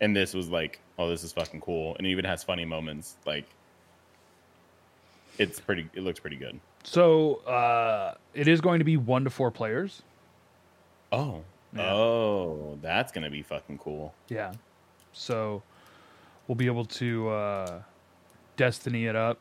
[0.00, 3.16] and this was like, oh, this is fucking cool, and it even has funny moments.
[3.26, 3.46] Like,
[5.38, 5.88] it's pretty.
[5.94, 6.58] It looks pretty good.
[6.82, 10.02] So uh, it is going to be one to four players.
[11.12, 11.42] Oh,
[11.76, 11.92] Yeah.
[11.94, 14.14] oh, that's gonna be fucking cool.
[14.28, 14.52] Yeah.
[15.12, 15.62] So
[16.52, 17.80] we'll be able to uh,
[18.58, 19.38] destiny it up.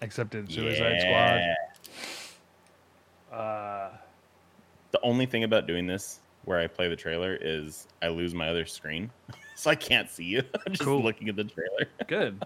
[0.00, 1.54] Except in Suicide Yeah.
[3.30, 3.38] Squad.
[3.38, 3.90] Uh,
[4.90, 8.48] The only thing about doing this, where I play the trailer, is I lose my
[8.48, 9.12] other screen,
[9.54, 10.42] so I can't see you.
[10.66, 11.00] I'm just Cool.
[11.04, 11.86] looking at the trailer.
[12.08, 12.44] good.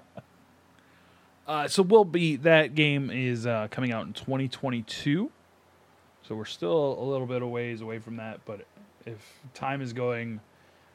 [1.46, 5.30] uh, so we'll be that game is uh, coming out in 2022.
[6.24, 8.66] So we're still a little bit of ways away from that, but
[9.06, 9.16] if
[9.54, 10.40] time is going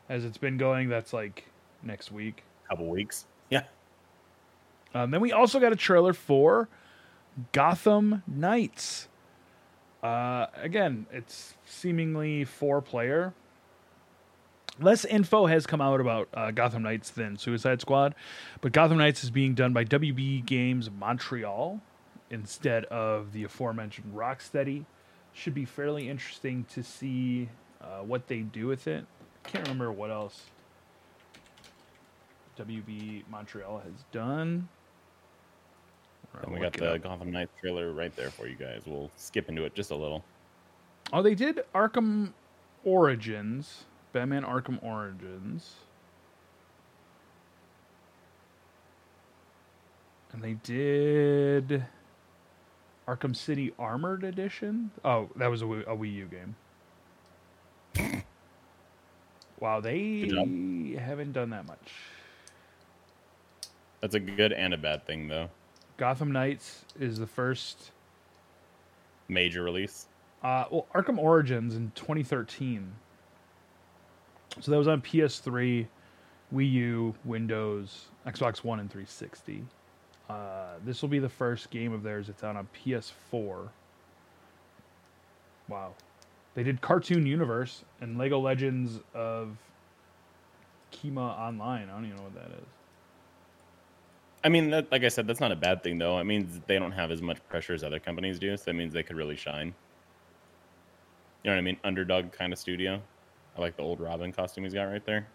[0.10, 1.46] as it's been going, that's like
[1.84, 2.44] next week.
[2.70, 3.26] couple weeks.
[3.50, 3.64] Yeah.
[4.94, 6.70] Um, then we also got a trailer for
[7.52, 9.08] Gotham Knights.
[10.02, 13.34] Uh, again, it's seemingly four player.
[14.80, 18.16] Less info has come out about uh, Gotham Knights than Suicide Squad,
[18.62, 21.80] but Gotham Knights is being done by WB Games Montreal
[22.32, 24.86] instead of the aforementioned Rocksteady.
[25.32, 27.50] Should be fairly interesting to see
[27.82, 29.06] uh, what they do with it.
[29.44, 30.44] Can't remember what else
[32.58, 34.68] WB Montreal has done.
[36.42, 36.98] And we got the.
[36.98, 38.82] Gotham Knights trailer right there for you guys.
[38.86, 40.24] We'll skip into it just a little.
[41.12, 42.34] Oh, they did Arkham
[42.84, 45.76] Origins, Batman Arkham Origins,
[50.32, 51.86] and they did
[53.08, 54.92] Arkham City Armored Edition.
[55.06, 56.30] Oh, that was a Wii, a Wii U
[57.96, 58.24] game.
[59.60, 61.92] wow, they haven't done that much.
[64.04, 65.50] That's a good and a bad thing, though.
[65.96, 67.92] Gotham Knights is the first.
[69.30, 70.08] Major release.
[70.44, 72.92] Uh, well, Arkham Origins in 2013.
[74.60, 75.88] So that was on PS3,
[76.54, 79.64] Wii U, Windows, Xbox One, and 360.
[80.30, 83.70] Uh, this will be the first game of theirs that's on PS4.
[85.70, 85.94] Wow.
[86.56, 89.56] They did Cartoon Universe and Lego Legends of
[90.92, 91.88] Chima Online.
[91.90, 92.68] I don't even know what that is.
[94.44, 96.20] I mean, that, like I said, that's not a bad thing, though.
[96.20, 98.94] It means they don't have as much pressure as other companies do, so that means
[98.94, 99.74] they could really shine.
[101.44, 101.78] You know what I mean?
[101.84, 103.02] Underdog kind of studio.
[103.58, 105.28] I like the old Robin costume he's got right there.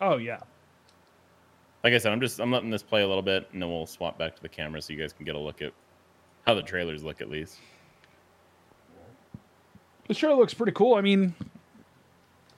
[0.00, 0.40] Oh, yeah.
[1.84, 3.86] Like I said, I'm just I'm letting this play a little bit, and then we'll
[3.86, 5.72] swap back to the camera so you guys can get a look at
[6.46, 7.56] how the trailers look at least.
[10.08, 10.94] The show looks pretty cool.
[10.94, 11.34] I mean,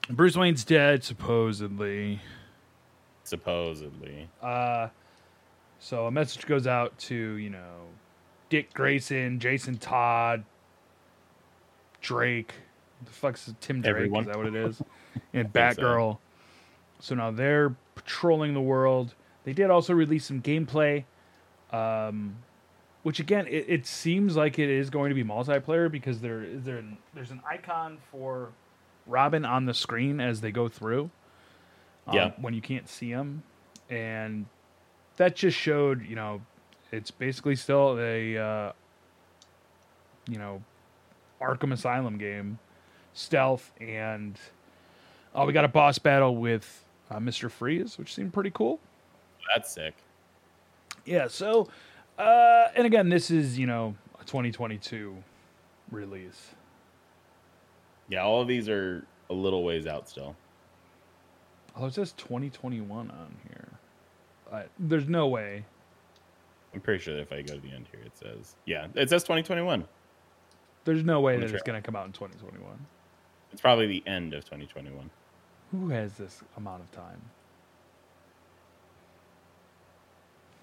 [0.09, 2.19] Bruce Wayne's dead, supposedly.
[3.23, 4.89] Supposedly, Uh,
[5.83, 7.87] so a message goes out to you know
[8.49, 10.45] Dick Grayson, Jason Todd,
[12.01, 12.53] Drake.
[13.03, 13.95] The fuck's Tim Drake?
[13.95, 14.21] Everyone.
[14.21, 14.81] Is that what it is?
[15.31, 15.81] And think so.
[15.81, 16.17] Batgirl.
[16.99, 17.13] So.
[17.15, 19.13] now they're patrolling the world.
[19.43, 21.03] They did also release some gameplay,
[21.71, 22.37] um,
[23.03, 26.63] which again it, it seems like it is going to be multiplayer because there is
[26.63, 28.49] there there's an icon for
[29.05, 31.11] Robin on the screen as they go through
[32.07, 32.31] um, Yeah.
[32.39, 33.43] when you can't see him,
[33.89, 34.45] and
[35.17, 36.41] that just showed you know
[36.91, 38.71] it's basically still a uh,
[40.27, 40.61] you know
[41.41, 42.59] Arkham Asylum game,
[43.13, 44.39] stealth, and
[45.35, 48.79] oh, we got a boss battle with uh, Mister Freeze, which seemed pretty cool.
[49.53, 49.95] that's sick.
[51.05, 51.27] Yeah.
[51.27, 51.67] So,
[52.17, 55.15] uh, and again, this is you know a 2022
[55.91, 56.49] release.
[58.09, 60.35] Yeah, all of these are a little ways out still.
[61.75, 63.67] Oh, it says 2021 on here.
[64.53, 65.65] Uh, there's no way
[66.73, 69.09] I'm pretty sure that if I go to the end here, it says yeah, it
[69.09, 69.85] says 2021.
[70.85, 72.61] There's no way that it's going to come out in 2021.
[73.51, 75.09] It's probably the end of 2021.
[75.71, 77.21] Who has this amount of time?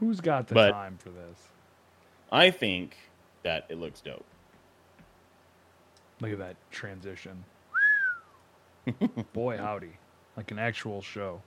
[0.00, 1.48] Who's got the But- time for this?
[2.32, 2.96] I think
[3.42, 4.24] that it looks dope.
[6.20, 7.44] Look at that transition.
[9.32, 9.92] Boy, howdy.
[10.36, 11.42] Like an actual show.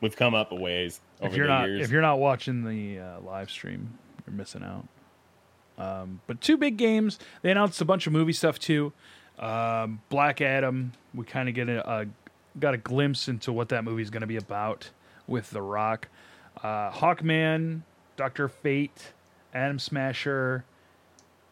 [0.00, 1.84] We've come up a ways over if you're the not years.
[1.84, 4.86] if you're not watching the uh, live stream, you're missing out.
[5.78, 7.18] Um, but two big games.
[7.42, 8.92] They announced a bunch of movie stuff too.
[9.38, 10.92] Um, Black Adam.
[11.14, 12.06] We kind of get a, a
[12.58, 14.90] got a glimpse into what that movie is going to be about
[15.26, 16.08] with The Rock.
[16.62, 17.82] Uh, Hawkman,
[18.16, 19.12] Doctor Fate,
[19.54, 20.64] Atom Smasher,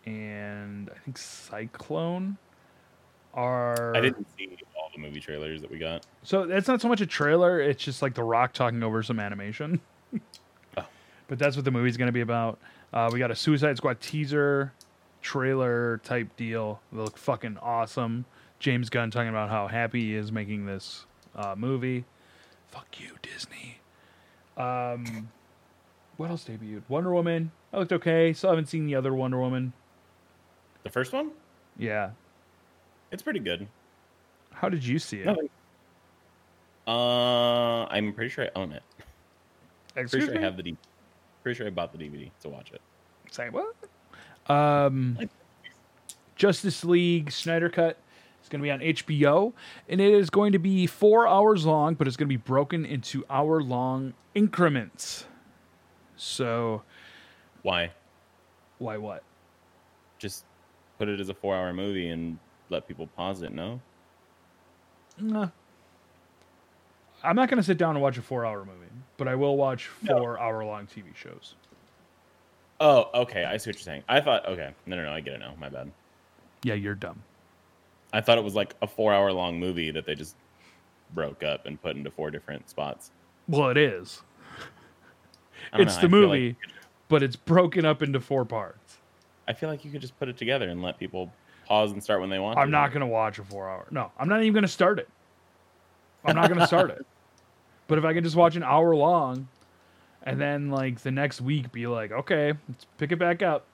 [0.05, 2.37] and I think Cyclone
[3.35, 3.95] are.
[3.97, 6.07] I didn't see all the movie trailers that we got.
[6.23, 9.21] So it's not so much a trailer; it's just like The Rock talking over some
[9.21, 9.81] animation.
[10.77, 10.87] Oh.
[11.27, 12.59] But that's what the movie's going to be about.
[12.93, 14.73] Uh, we got a Suicide Squad teaser,
[15.21, 16.81] trailer type deal.
[16.93, 18.25] They look fucking awesome.
[18.59, 21.05] James Gunn talking about how happy he is making this
[21.37, 22.05] uh, movie.
[22.69, 23.81] Fuck you, Disney.
[24.57, 25.29] Um,
[26.17, 26.83] what else debuted?
[26.89, 27.51] Wonder Woman.
[27.73, 28.33] I looked okay.
[28.33, 29.73] Still haven't seen the other Wonder Woman.
[30.83, 31.33] The first one,
[31.77, 32.11] Yeah.
[33.11, 33.67] It's pretty good.
[34.53, 35.27] How did you see it?
[35.27, 35.49] Nothing.
[36.87, 38.83] Uh, I'm pretty sure I own it.
[39.95, 40.41] Excuse Pretty sure me?
[40.41, 40.77] I have the DVD.
[41.43, 42.81] Pretty sure I bought the DVD to watch it.
[43.31, 43.75] Say what?
[44.53, 45.19] Um,
[46.37, 47.99] Justice League Snyder Cut
[48.43, 49.53] is going to be on HBO,
[49.89, 52.85] and it is going to be four hours long, but it's going to be broken
[52.87, 55.27] into hour long increments.
[56.17, 56.83] So,
[57.63, 57.93] Why?
[58.79, 59.23] why what?
[60.19, 60.45] Just
[60.99, 62.39] put it as a four-hour movie and
[62.71, 63.53] let people pause it.
[63.53, 63.81] No.
[65.19, 65.49] Nah.
[67.23, 69.57] I'm not going to sit down and watch a four hour movie, but I will
[69.57, 70.19] watch No.
[70.19, 71.55] four hour long TV shows.
[72.81, 73.45] Oh, okay.
[73.45, 74.05] I see what you're saying.
[74.09, 74.47] I thought.
[74.47, 74.73] Okay.
[74.87, 75.13] No, no, no.
[75.13, 75.55] I get it now.
[75.59, 75.91] My bad.
[76.63, 77.23] Yeah, you're dumb.
[78.13, 80.37] I thought it was like a four-hour-long movie that they just
[81.15, 83.11] broke up and put into four different spots.
[83.49, 84.23] Well, it is.
[85.75, 86.57] It's know, the I feel like- movie,
[87.09, 88.99] but it's broken up into four parts.
[89.49, 91.33] I feel like you could just put it together and let people
[91.69, 92.59] pause and start when they want.
[92.59, 93.87] I'm not going to watch a four hour.
[93.91, 95.09] No, I'm not even going to start it.
[96.25, 97.05] I'm not going to start it.
[97.87, 99.49] But if I can just watch an hour long
[100.23, 103.65] and then like the next week be like, okay, let's pick it back up.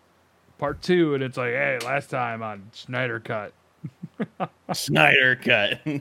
[0.58, 1.14] Part two.
[1.14, 3.52] And it's like, hey, last time on Snyder Cut.
[4.72, 5.80] Snyder cut.
[5.84, 6.00] the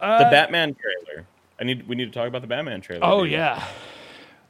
[0.00, 1.26] Uh, Batman trailer.
[1.60, 1.86] I need.
[1.88, 3.04] We need to talk about the Batman trailer.
[3.04, 3.32] Oh, dude.
[3.34, 3.64] yeah.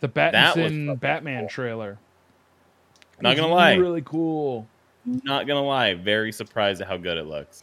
[0.00, 1.48] The Battinson Batman cool.
[1.50, 1.98] trailer.
[3.20, 3.74] Not gonna lie.
[3.74, 4.66] Really cool.
[5.24, 5.94] Not gonna lie.
[5.94, 7.60] Very surprised at how good it looks.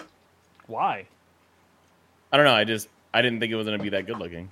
[0.68, 1.06] Why?
[2.32, 2.54] I don't know.
[2.54, 4.50] I just I didn't think it was gonna be that good looking.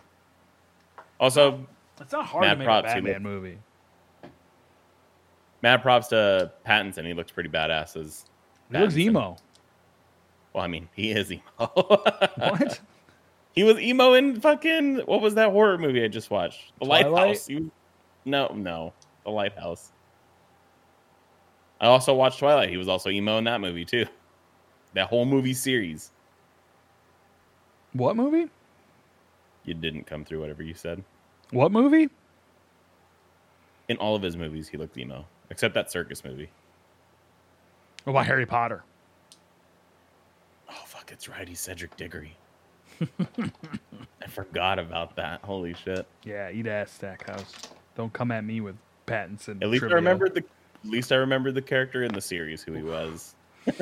[1.19, 1.65] Also,
[1.99, 3.57] It's not hard to make a Batman looked- movie.
[5.61, 7.05] mad props to Pattinson.
[7.05, 8.25] He looks pretty badass as.
[8.71, 9.37] He looks emo.
[10.53, 11.41] Well, I mean, he is emo.
[12.37, 12.79] What?
[13.55, 16.71] He was emo in fucking what was that horror movie I just watched?
[16.79, 17.11] The Twilight?
[17.11, 17.49] Lighthouse.
[17.49, 17.61] Was-
[18.25, 18.93] no, no,
[19.25, 19.91] The Lighthouse.
[21.83, 22.69] I also watched Twilight.
[22.69, 24.05] He was also emo in that movie too.
[24.93, 26.11] That whole movie series.
[27.91, 28.49] What movie?
[29.65, 31.03] You didn't come through whatever you said.
[31.51, 32.09] What movie?
[33.89, 36.49] In all of his movies, he looked emo, except that circus movie.
[38.05, 38.85] What about Harry Potter?
[40.69, 41.45] Oh fuck, it's right.
[41.45, 42.37] He's Cedric Diggory.
[43.19, 45.41] I forgot about that.
[45.41, 46.07] Holy shit.
[46.23, 47.51] Yeah, eat ass Stackhouse.
[47.97, 49.61] Don't come at me with Pattinson.
[49.61, 49.97] At least trivia.
[49.97, 50.45] I remembered the.
[50.85, 53.35] Least I remember the character in the series who he was.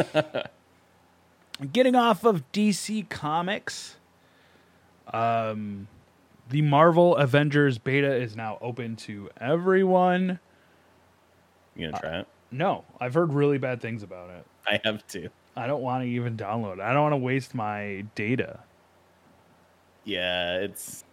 [1.73, 3.97] Getting off of DC Comics,
[5.11, 5.87] um,
[6.49, 10.39] the Marvel Avengers beta is now open to everyone.
[11.75, 12.27] You gonna try it?
[12.51, 14.45] No, I've heard really bad things about it.
[14.67, 15.29] I have to.
[15.55, 16.79] I don't want to even download it.
[16.81, 18.59] I don't want to waste my data.
[20.03, 21.03] Yeah, it's.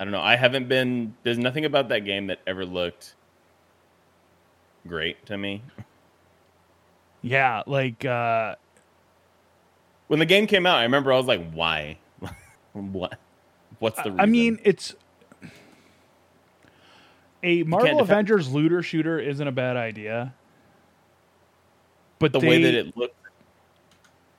[0.00, 0.20] I don't know.
[0.20, 1.14] I haven't been.
[1.22, 3.14] There's nothing about that game that ever looked
[4.88, 5.62] great to me.
[7.22, 8.56] Yeah, like uh,
[10.06, 11.98] When the game came out, I remember I was like, "Why?
[12.72, 13.18] what?
[13.78, 14.20] What's the?" Reason?
[14.20, 14.94] I mean, it's
[17.42, 20.34] a Marvel defend- Avengers looter shooter isn't a bad idea,
[22.18, 23.14] but the they, way that it looked.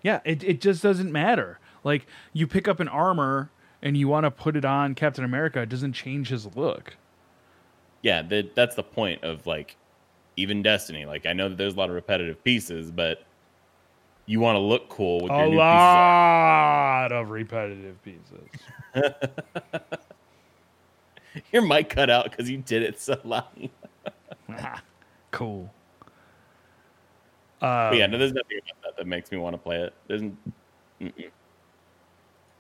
[0.02, 1.60] yeah, it it just doesn't matter.
[1.84, 5.62] Like you pick up an armor and you want to put it on Captain America,
[5.62, 6.98] it doesn't change his look.
[8.02, 9.76] Yeah, that that's the point of like,
[10.40, 11.06] even Destiny.
[11.06, 13.24] Like, I know that there's a lot of repetitive pieces, but
[14.26, 18.50] you want to look cool with your A new lot of repetitive pieces.
[21.52, 23.70] Your mic cut out because you did it so loud.
[25.32, 25.72] cool.
[27.62, 29.94] Uh, yeah, no, there's nothing about that that makes me want to play it.
[30.08, 31.30] There's mm-mm,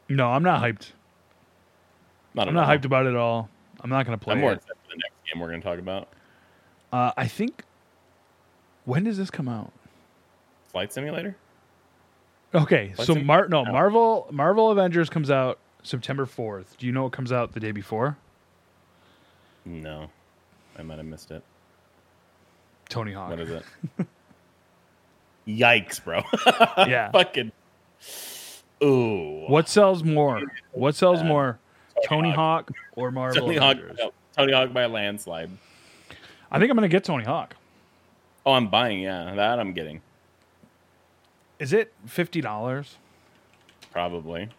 [0.09, 0.91] no, I'm not hyped.
[2.33, 2.75] not I'm not all.
[2.75, 3.49] hyped about it at all.
[3.81, 4.55] I'm not going to play I'm more it.
[4.55, 6.09] excited for the next game we're going to talk about.
[6.91, 7.63] Uh, I think.
[8.85, 9.71] When does this come out?
[10.71, 11.35] Flight Simulator.
[12.53, 13.71] Okay, What's so Mar- no no.
[13.71, 16.77] Marvel Marvel Avengers comes out September 4th.
[16.77, 18.17] Do you know what comes out the day before?
[19.65, 20.09] No,
[20.77, 21.43] I might have missed it.
[22.87, 23.29] Tony Hawk.
[23.29, 23.63] What is it?
[25.47, 26.21] Yikes, bro!
[26.89, 27.11] Yeah.
[27.11, 27.51] Fucking.
[28.83, 29.45] Ooh.
[29.47, 30.41] What sells more?
[30.71, 31.59] What sells more?
[32.07, 33.97] Tony Tony Hawk or Marvel Tony Hawk, Avengers?
[33.99, 35.49] no, Tony Hawk by a landslide.
[36.51, 37.55] I think I'm going to get Tony Hawk.
[38.45, 38.99] Oh, I'm buying.
[39.01, 40.01] Yeah, that I'm getting
[41.59, 42.95] Is it $50?
[43.91, 44.49] probably.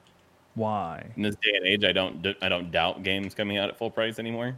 [0.55, 1.07] Why?
[1.17, 2.27] In this day and age, I don't.
[2.43, 4.57] I don't doubt games coming out at full price anymore.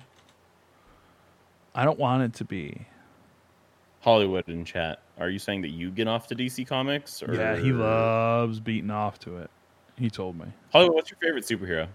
[1.75, 2.87] I don't want it to be.
[4.01, 5.01] Hollywood in chat.
[5.19, 7.23] Are you saying that you get off to DC Comics?
[7.23, 7.35] Or...
[7.35, 9.51] Yeah, he loves beating off to it.
[9.97, 10.47] He told me.
[10.73, 11.87] Hollywood, what's your favorite superhero?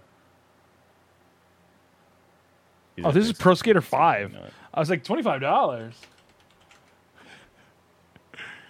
[2.96, 4.32] He's Oh, this is Pro Skater 5.
[4.32, 4.52] you know it.
[4.72, 5.92] I was like, $25.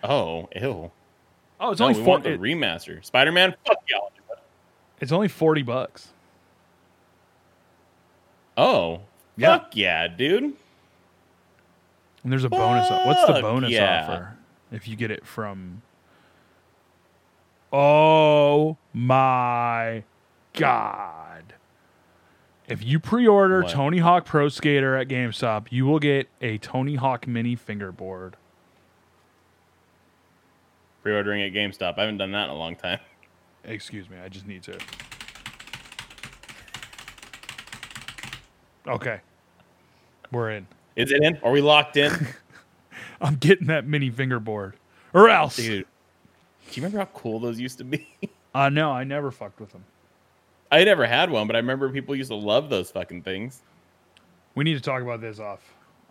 [0.04, 0.90] Oh, ew.
[1.60, 3.04] Oh, it's No, only we four, want the it- remaster.
[3.04, 3.54] Spider Man.
[3.66, 4.12] Fuck y'all.
[5.00, 6.08] it's only 40 bucks.
[8.56, 9.00] Oh,
[9.36, 9.58] Yeah.
[9.58, 10.44] fuck yeah, dude.
[12.24, 12.90] And there's a bonus.
[12.90, 14.02] What's the bonus yeah.
[14.02, 14.36] offer
[14.72, 15.82] if you get it from?
[17.72, 20.02] Oh my
[20.54, 21.54] god!
[22.66, 23.70] If you pre-order What?
[23.70, 28.36] Tony Hawk Pro Skater at GameStop, you will get a Tony Hawk Mini fingerboard.
[31.02, 31.94] Pre-ordering at GameStop.
[31.96, 32.98] I haven't done that in a long time.
[33.64, 34.78] Excuse me, I just need to.
[38.86, 39.20] Okay,
[40.32, 40.66] we're in.
[40.96, 41.36] Is it in?
[41.42, 42.10] Are we locked in,
[43.20, 44.76] I'm getting that mini fingerboard,
[45.12, 45.56] or else.
[45.56, 45.84] dude?
[46.70, 48.06] Do you remember how cool those used to be?
[48.54, 49.84] Uh, no, I never fucked with them.
[50.72, 53.62] I never had one, but I remember people used to love those fucking things.
[54.54, 55.60] We need to talk about this off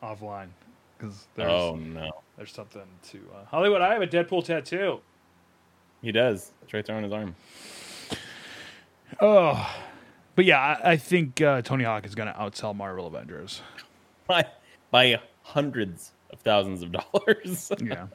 [0.03, 0.49] offline
[0.97, 3.81] because there's Oh no, there's something to uh, Hollywood.
[3.81, 4.99] I have a Deadpool tattoo.
[6.01, 6.51] he does.
[6.63, 7.35] It's right there on his arm.
[9.21, 9.75] Oh,
[10.35, 13.61] but yeah, I, I think uh, Tony Hawk is going to outsell Marvel Avengers.
[14.27, 14.45] By
[14.91, 17.71] by hundreds of thousands of dollars.
[17.81, 18.07] Yeah.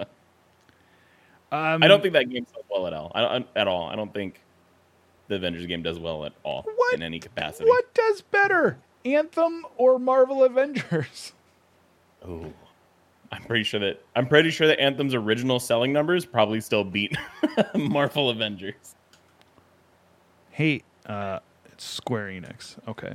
[1.50, 3.10] um, I don't think that game does well at all.
[3.14, 3.88] I don't, at all.
[3.88, 4.40] I don't think
[5.28, 6.94] the Avengers game does well at all What?
[6.94, 7.68] in any capacity.
[7.68, 11.32] what does better, Anthem or Marvel Avengers.
[12.26, 12.52] Oh,
[13.32, 17.16] I'm pretty sure that I'm pretty sure that Anthem's original selling numbers probably still beat
[17.74, 18.94] Marvel Avengers.
[20.50, 21.38] Hey, uh,
[21.72, 22.76] it's Square Enix.
[22.86, 23.14] Okay.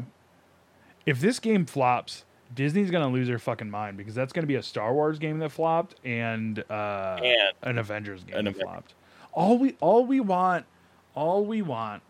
[1.05, 4.63] If this game flops, Disney's gonna lose their fucking mind because that's gonna be a
[4.63, 8.95] Star Wars game that flopped and uh, And an Avengers game an that flopped.
[9.33, 10.65] All we all we want,
[11.13, 12.01] all we want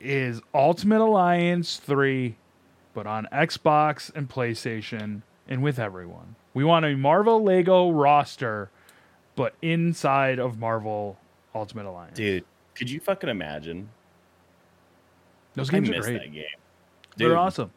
[0.00, 2.34] is Ultimate Alliance three,
[2.92, 6.34] but on Xbox and PlayStation and with everyone.
[6.54, 8.70] We want a Marvel Lego roster,
[9.36, 11.16] but inside of Marvel
[11.54, 12.16] Ultimate Alliance.
[12.16, 12.44] dude,
[12.74, 13.88] could you fucking imagine?
[15.54, 16.20] Those I games are great.
[16.20, 16.44] that game.
[17.16, 17.70] They're awesome.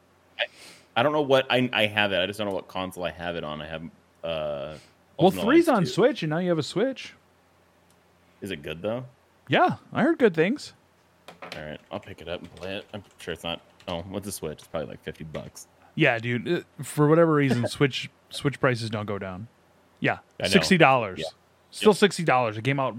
[0.96, 2.18] I don't know what I I have it.
[2.20, 3.62] I just don't know what console I have it on.
[3.62, 3.84] I have
[4.24, 4.78] uh.
[5.18, 5.94] Well, three's on Alliance 2.
[5.94, 7.14] Switch, and now you have a Switch.
[8.42, 9.06] Is it good though?
[9.48, 10.74] Yeah, I heard good things.
[11.56, 12.86] All right, I'll pick it up and play it.
[12.94, 13.62] I'm sure it's not.
[13.88, 14.60] Oh, what's a Switch?
[14.60, 15.68] It's probably like fifty bucks.
[15.96, 16.66] Yeah, dude.
[16.82, 19.48] For whatever reason, Switch Switch prices don't go down.
[20.00, 21.20] Yeah, sixty dollars.
[21.20, 21.26] Yeah.
[21.72, 21.98] Still Yep.
[21.98, 22.58] sixty dollars.
[22.58, 22.96] It came out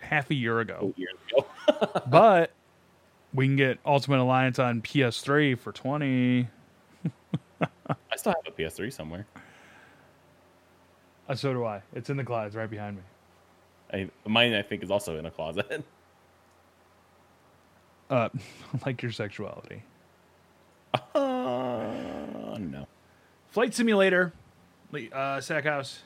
[0.00, 1.46] half a year ago, Years ago.
[2.06, 2.52] but
[3.34, 6.48] we can get Ultimate Alliance on PS3 for twenty.
[7.60, 9.26] I still have a PS3 somewhere.
[11.28, 11.82] Uh, so do I.
[11.94, 13.02] It's in the closet right behind me.
[13.92, 15.84] I, mine, I think, is also in a closet.
[18.10, 18.28] Uh,
[18.86, 19.84] like your sexuality.
[21.14, 22.88] Uh, no.
[23.50, 24.32] Flight Simulator,
[25.12, 26.00] uh, Stackhouse.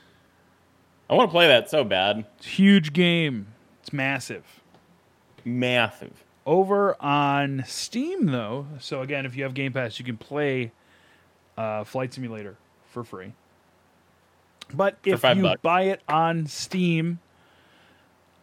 [1.08, 2.24] I want to play that so bad.
[2.38, 3.48] It's a huge game.
[3.82, 4.62] It's massive.
[5.44, 6.24] Massive.
[6.46, 8.66] over on Steam though.
[8.78, 10.72] So again, if you have Game Pass, you can play
[11.56, 12.56] uh, Flight Simulator
[12.90, 13.32] for free.
[14.72, 15.60] But if you bucks.
[15.60, 17.18] buy it on Steam,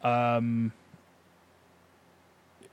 [0.03, 0.71] um,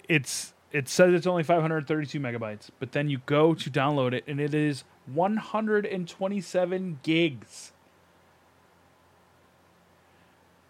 [0.09, 4.39] it's it says it's only 532 megabytes, but then you go to download it and
[4.39, 4.85] it is
[5.15, 7.73] 127 gigs.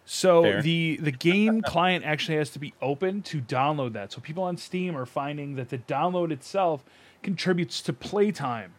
[0.05, 0.61] So Fair.
[0.63, 4.11] the the game client actually has to be open to download that.
[4.11, 6.83] So people on Steam are finding that the download itself
[7.21, 8.73] contributes to playtime.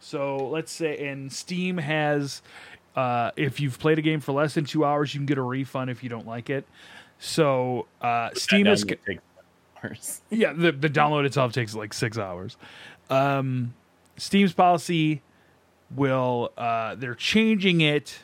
[0.00, 2.42] So let's say, and Steam has,
[2.96, 5.42] uh, if you've played a game for less than two hours, you can get a
[5.42, 6.66] refund if you don't like it.
[7.18, 9.22] So uh, Steam is Download takes
[9.82, 10.22] hours.
[10.30, 12.56] yeah, the, the download itself takes like six hours.
[13.08, 13.74] Um,
[14.16, 15.22] Steam's policy
[15.94, 18.20] will uh, they're changing it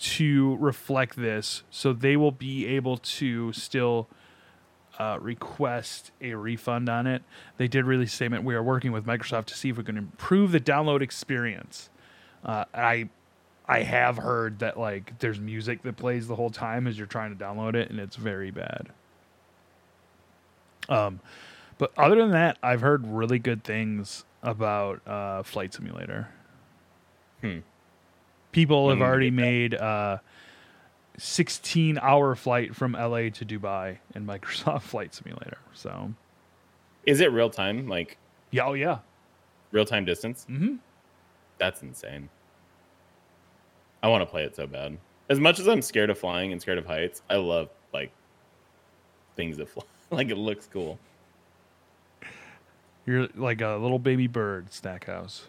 [0.00, 4.08] to reflect this, so they will be able to still
[4.98, 7.22] uh, request a refund on it.
[7.56, 8.44] They did release a statement.
[8.44, 11.88] We are working with Microsoft to see if we can improve the download experience.
[12.44, 13.08] Uh, I
[13.66, 17.36] I have heard that like there's music that plays the whole time as you're trying
[17.36, 18.88] to download it, and it's very bad.
[20.88, 21.20] Um,
[21.78, 26.28] but other than that, I've heard really good things about uh, Flight Simulator.
[27.40, 27.58] Hmm.
[28.52, 30.20] People have we already made a
[31.18, 35.58] 16 hour flight from LA to Dubai in Microsoft Flight Simulator.
[35.72, 36.12] So,
[37.04, 37.88] Is it real time?
[37.88, 38.18] Like
[38.50, 38.98] yeah, oh yeah.
[39.70, 40.46] real time distance?
[40.50, 40.76] Mm-hmm.
[41.58, 42.28] That's insane.
[44.02, 44.98] I want to play it so bad.
[45.28, 48.12] As much as I'm scared of flying and scared of heights, I love like
[49.36, 49.84] things that fly.
[50.10, 50.98] like it looks cool.
[53.06, 55.48] You're like a little baby bird, Stackhouse.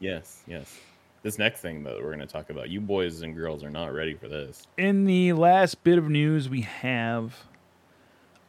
[0.00, 0.76] Yes, yes.
[1.22, 3.92] This next thing that we're going to talk about, you boys and girls are not
[3.92, 4.66] ready for this.
[4.76, 7.44] In the last bit of news, we have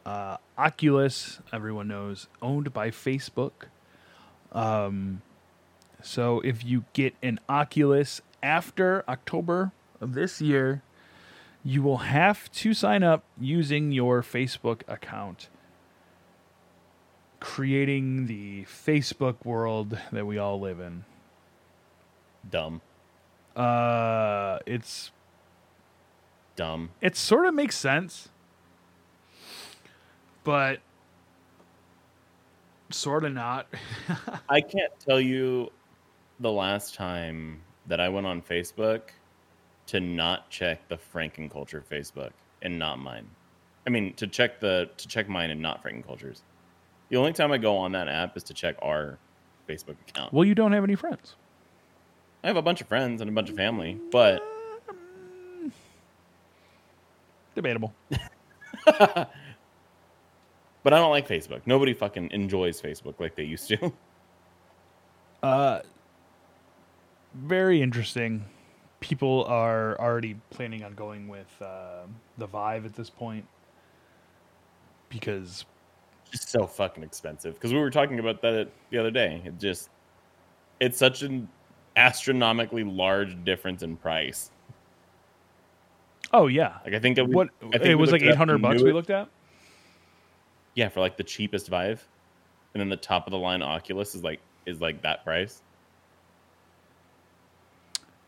[0.06, 3.68] uh, Oculus, everyone knows, owned by Facebook.
[4.52, 5.22] Um,
[6.02, 10.82] so if you get an Oculus after October of this year,
[11.64, 15.48] you will have to sign up using your Facebook account,
[17.40, 21.04] creating the Facebook world that we all live in.
[22.50, 22.80] Dumb,
[23.56, 25.10] Uh, it's
[26.56, 26.90] dumb.
[27.00, 28.28] it sort of makes sense,
[30.44, 30.80] but
[32.90, 33.66] sort of not.
[34.48, 35.70] I can't tell you
[36.40, 39.02] the last time that I went on Facebook
[39.86, 42.30] to not check the Franken Culture Facebook
[42.62, 43.26] and not mine.
[43.86, 46.42] I mean, to check the to check mine and not Franken Cultures.
[47.10, 49.18] The only time I go on that app is to check our
[49.68, 50.32] Facebook account.
[50.32, 51.36] well, you don't have any friends.
[52.42, 54.42] I have a bunch of friends and a bunch of family, but
[57.54, 57.92] Debatable.
[58.86, 59.28] but
[60.84, 61.62] I don't like Facebook.
[61.66, 63.92] Nobody fucking enjoys Facebook like they used to.
[65.42, 65.80] Uh,
[67.32, 68.44] very interesting.
[69.00, 72.02] People are already planning on going with uh,
[72.36, 73.46] the Vive at this point
[75.08, 75.64] because
[76.30, 77.54] just so fucking expensive.
[77.54, 79.42] Because we were talking about that the other day.
[79.44, 79.90] It just
[80.80, 81.48] it's such an
[81.96, 84.50] astronomically large difference in price.
[86.32, 88.34] Oh yeah, like i think it, what I think it was like looked it up,
[88.34, 89.28] eight hundred bucks we looked at.
[90.74, 92.06] yeah for like the cheapest vive.
[92.72, 95.62] And then the top of the line oculus is like is like that price.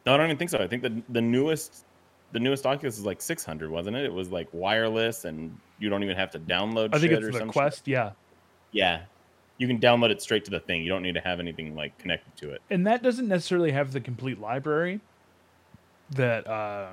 [0.04, 0.58] No i don't even think so.
[0.58, 1.84] I think the the newest
[2.32, 4.04] the newest oculus is like 600 wasn't it?
[4.04, 7.32] It was like wireless and you don't even have to download I think it's or
[7.32, 7.52] the some shit.
[7.52, 8.12] Quest, yeah.
[8.70, 9.02] yeah
[9.58, 11.96] you can download it straight to the thing you don't need to have anything like
[11.98, 15.00] connected to it and that doesn't necessarily have the complete library
[16.10, 16.88] that uh,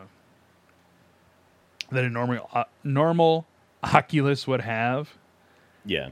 [1.91, 3.45] that a normal uh, normal
[3.83, 5.17] Oculus would have,
[5.85, 6.09] yeah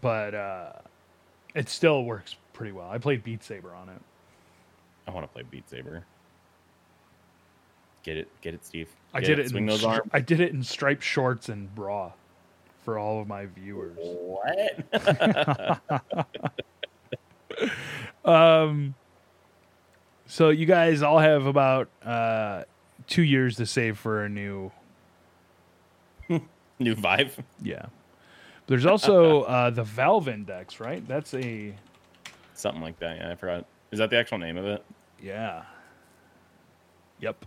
[0.00, 0.72] but uh,
[1.54, 2.88] it still works pretty well.
[2.90, 4.00] I played Beat Saber on it.
[5.06, 6.04] I want to play Beat Saber.
[8.06, 8.88] Get it, get it, Steve.
[9.12, 9.48] I Get did it.
[9.50, 10.10] Swing in those stri- arms.
[10.12, 12.12] I did it in striped shorts and bra
[12.84, 13.98] for all of my viewers.
[13.98, 14.86] What?
[18.24, 18.94] Um,
[20.26, 22.64] so you guys all have about uh,
[23.06, 24.72] two years to save for a new
[26.78, 27.40] New Vive.
[27.62, 27.86] Yeah.
[28.66, 31.06] There's also uh, the Valve Index, right?
[31.06, 31.72] That's a
[32.54, 33.18] Something like that.
[33.18, 33.64] Yeah, I forgot.
[33.92, 34.84] Is that the actual name of it?
[35.22, 35.62] yeah.
[37.20, 37.46] Yep.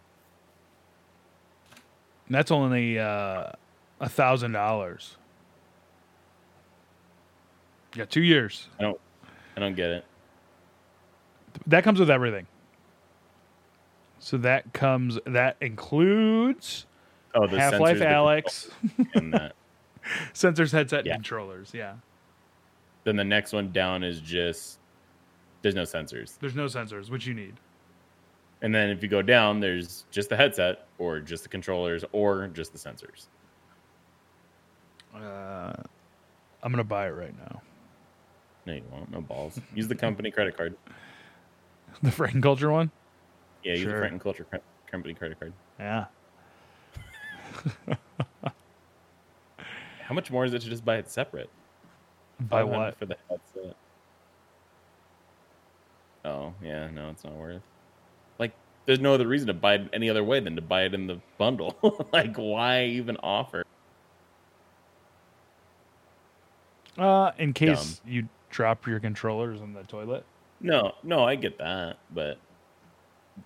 [2.30, 3.52] And that's only uh,
[4.00, 5.18] a thousand dollars.
[7.96, 8.68] Yeah, two years.
[8.80, 9.00] I don't.
[9.58, 10.06] I don't get it.
[11.66, 12.46] That comes with everything.
[14.20, 16.86] So that comes that includes
[17.34, 18.70] Oh, the Half Life Alyx,
[19.16, 19.54] and that.
[20.34, 21.14] sensors, headset, Yeah.
[21.16, 21.72] and controllers.
[21.74, 21.96] Yeah,
[23.06, 24.78] Then the next one down is just
[25.62, 26.38] there's no sensors.
[26.40, 27.56] there's no sensors, which you need.
[28.62, 32.48] And then if you go down, there's just the headset, or just the controllers, or
[32.48, 33.28] just the sensors.
[35.16, 35.74] Uh,
[36.62, 37.62] I'm gonna buy it right now.
[38.66, 39.12] No, you won't.
[39.12, 39.60] No balls.
[39.76, 40.76] Use the company credit card.
[42.04, 42.92] The Frank Culture one.
[43.64, 44.00] Yeah, use Sure.
[44.00, 44.46] the Franken Culture
[44.90, 45.54] company credit card.
[45.80, 46.06] Yeah.
[50.04, 51.50] How much more is it to just buy it separate?
[52.42, 52.98] Buy 500 what?
[52.98, 53.76] for the headset?
[56.26, 57.62] Oh yeah, no, it's not worth.
[58.86, 61.08] There's no other reason to buy it any other way than to buy it in
[61.08, 62.08] the bundle.
[62.14, 63.64] like, why even offer?
[66.98, 70.26] Uh, in case you drop your controllers in the toilet.
[70.60, 72.38] No, no, I get that, but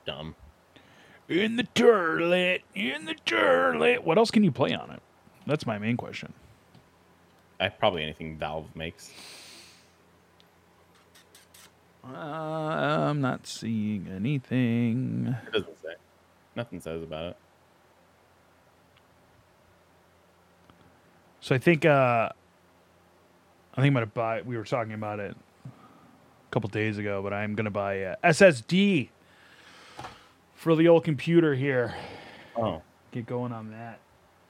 [0.05, 0.35] dumb.
[1.29, 4.03] In the toilet, in the toilet.
[4.03, 5.01] What else can you play on it?
[5.45, 6.33] That's my main question.
[7.59, 9.11] I probably anything Valve makes.
[12.05, 15.35] Uh, I'm not seeing anything.
[15.47, 15.93] It doesn't say.
[16.55, 17.37] Nothing says about it.
[21.39, 22.29] So I think uh
[23.75, 24.41] I think I'm gonna buy.
[24.41, 25.35] We were talking about it
[25.65, 29.09] a couple days ago, but I'm gonna buy a SSD
[30.53, 31.95] for the old computer here.
[32.55, 32.81] Oh,
[33.11, 33.99] Get going on that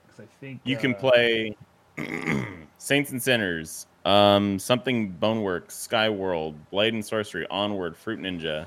[0.06, 1.58] because I think you can uh, play
[2.78, 8.66] Saints and Sinners, um, something Boneworks, Skyworld, Blade and Sorcery, Onward, Fruit Ninja,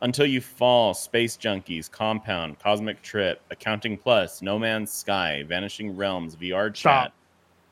[0.00, 6.36] Until You Fall, Space Junkies, Compound, Cosmic Trip, Accounting Plus, No Man's Sky, Vanishing Realms,
[6.36, 7.04] VR Stop.
[7.06, 7.12] Chat,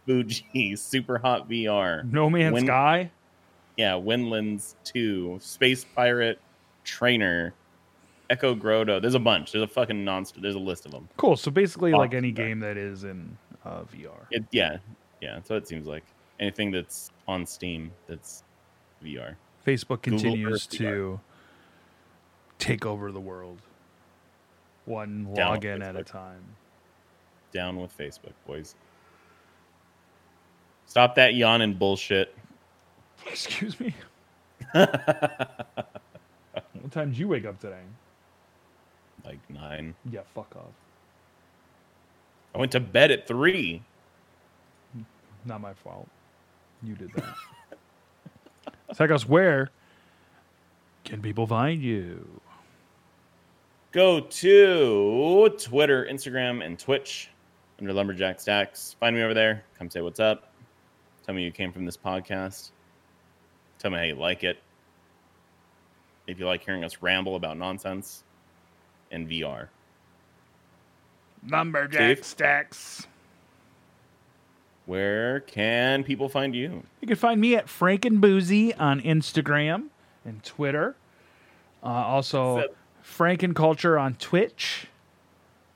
[0.06, 0.44] Fuji,
[0.76, 3.10] Superhot VR, No Man's when- Sky.
[3.76, 6.40] yeah, Windlands 2, Space Pirate,
[6.84, 7.54] Trainer,
[8.30, 8.98] Echo Grotto.
[8.98, 9.52] There's a bunch.
[9.52, 10.24] There's a fucking non.
[10.38, 11.06] There's a list of them.
[11.18, 11.36] Cool.
[11.36, 14.10] So basically, like any game that is in uh, VR.
[14.30, 14.78] It, yeah,
[15.20, 15.34] yeah.
[15.34, 16.02] That's what it seems like.
[16.42, 18.42] Anything that's on Steam that's
[19.02, 19.36] VR.
[19.64, 21.20] Facebook continues to
[22.58, 23.62] take over the world,
[24.84, 26.42] one Down login at a time.
[27.52, 28.74] Down with Facebook, boys.
[30.86, 32.34] Stop that yawning bullshit.
[33.26, 33.94] Excuse me.
[36.80, 37.84] What time did you wake up today?
[39.24, 39.94] like nine.
[40.10, 40.74] Yeah, fuck off.
[42.54, 43.82] I went to bed at three.
[45.44, 46.08] Not my fault.
[46.82, 47.34] You did that.
[48.94, 49.70] Sekos, where
[51.04, 52.40] can people find you?
[53.92, 57.30] Go to Twitter, Instagram, and Twitch
[57.78, 58.96] under Lumberjack Stacks.
[59.00, 59.64] Find me over there.
[59.78, 60.52] Come say what's up.
[61.24, 62.70] Tell me you came from this podcast.
[63.78, 64.58] Tell me how you like it.
[66.26, 68.24] If you like hearing us ramble about nonsense
[69.10, 69.68] and VR.
[71.48, 72.24] Lumberjack Steve?
[72.24, 73.06] Stacks.
[74.86, 76.82] Where can people find you?
[77.00, 79.86] You can find me at Frankenboozy on Instagram
[80.24, 80.96] and Twitter.
[81.82, 82.64] Uh, also,
[83.18, 84.86] and Culture on Twitch.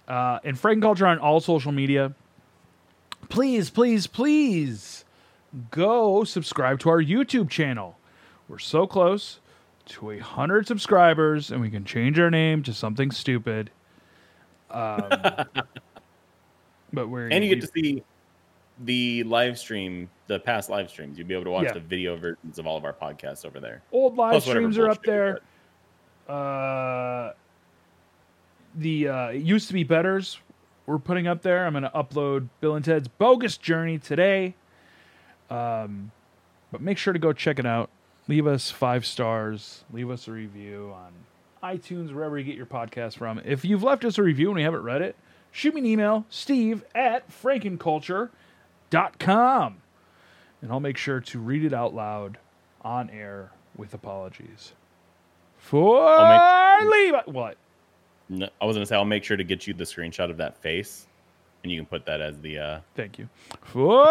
[0.08, 2.14] Uh, and Culture on all social media.
[3.28, 5.04] Please, please, please
[5.70, 7.98] go subscribe to our YouTube channel.
[8.48, 9.40] We're so close
[9.86, 13.70] to a hundred subscribers, and we can change our name to something stupid.
[14.70, 15.08] Um,
[16.92, 18.02] but we're And you get to see
[18.80, 21.16] the live stream, the past live streams.
[21.18, 21.72] You'll be able to watch Yeah.
[21.72, 23.82] the video versions of all of our podcasts over there.
[23.92, 25.40] old live Plus streams are up there.
[26.28, 27.32] Uh,
[28.74, 30.38] the uh, it used to be betters
[30.86, 31.66] we're putting up there.
[31.66, 34.54] I'm going to upload Bill and Ted's Bogus Journey today.
[35.50, 36.12] Um,
[36.70, 37.90] but make sure to go check it out.
[38.28, 39.84] Leave us five stars.
[39.92, 41.12] Leave us a review on
[41.76, 43.40] iTunes, wherever you get your podcast from.
[43.44, 45.16] If you've left us a review and we haven't read it,
[45.50, 48.30] shoot me an email, steve at frankenculture.com.
[50.62, 52.38] And I'll make sure to read it out loud
[52.82, 54.72] on air with apologies.
[55.58, 57.20] For I'll Levi.
[57.26, 57.56] What?
[58.28, 60.56] No, I was gonna say I'll make sure to get you the screenshot of that
[60.56, 61.06] face,
[61.62, 62.58] and you can put that as the.
[62.58, 63.28] uh Thank you.
[63.62, 64.06] For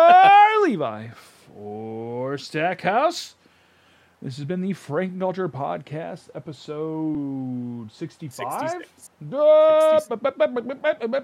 [0.64, 1.08] Levi.
[1.54, 3.36] For Stackhouse.
[4.22, 8.72] This has been the Frank Culture Podcast, episode 65.
[8.72, 9.12] 66.
[9.32, 10.10] Uh, 66.
[10.10, 10.18] We're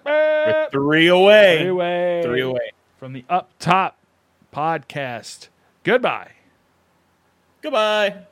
[0.05, 1.59] We're three away.
[1.59, 2.21] Three away.
[2.23, 2.71] Three away.
[3.01, 3.97] From the Up Top
[4.53, 5.47] Podcast.
[5.83, 6.33] Goodbye.
[7.63, 8.27] Goodbye.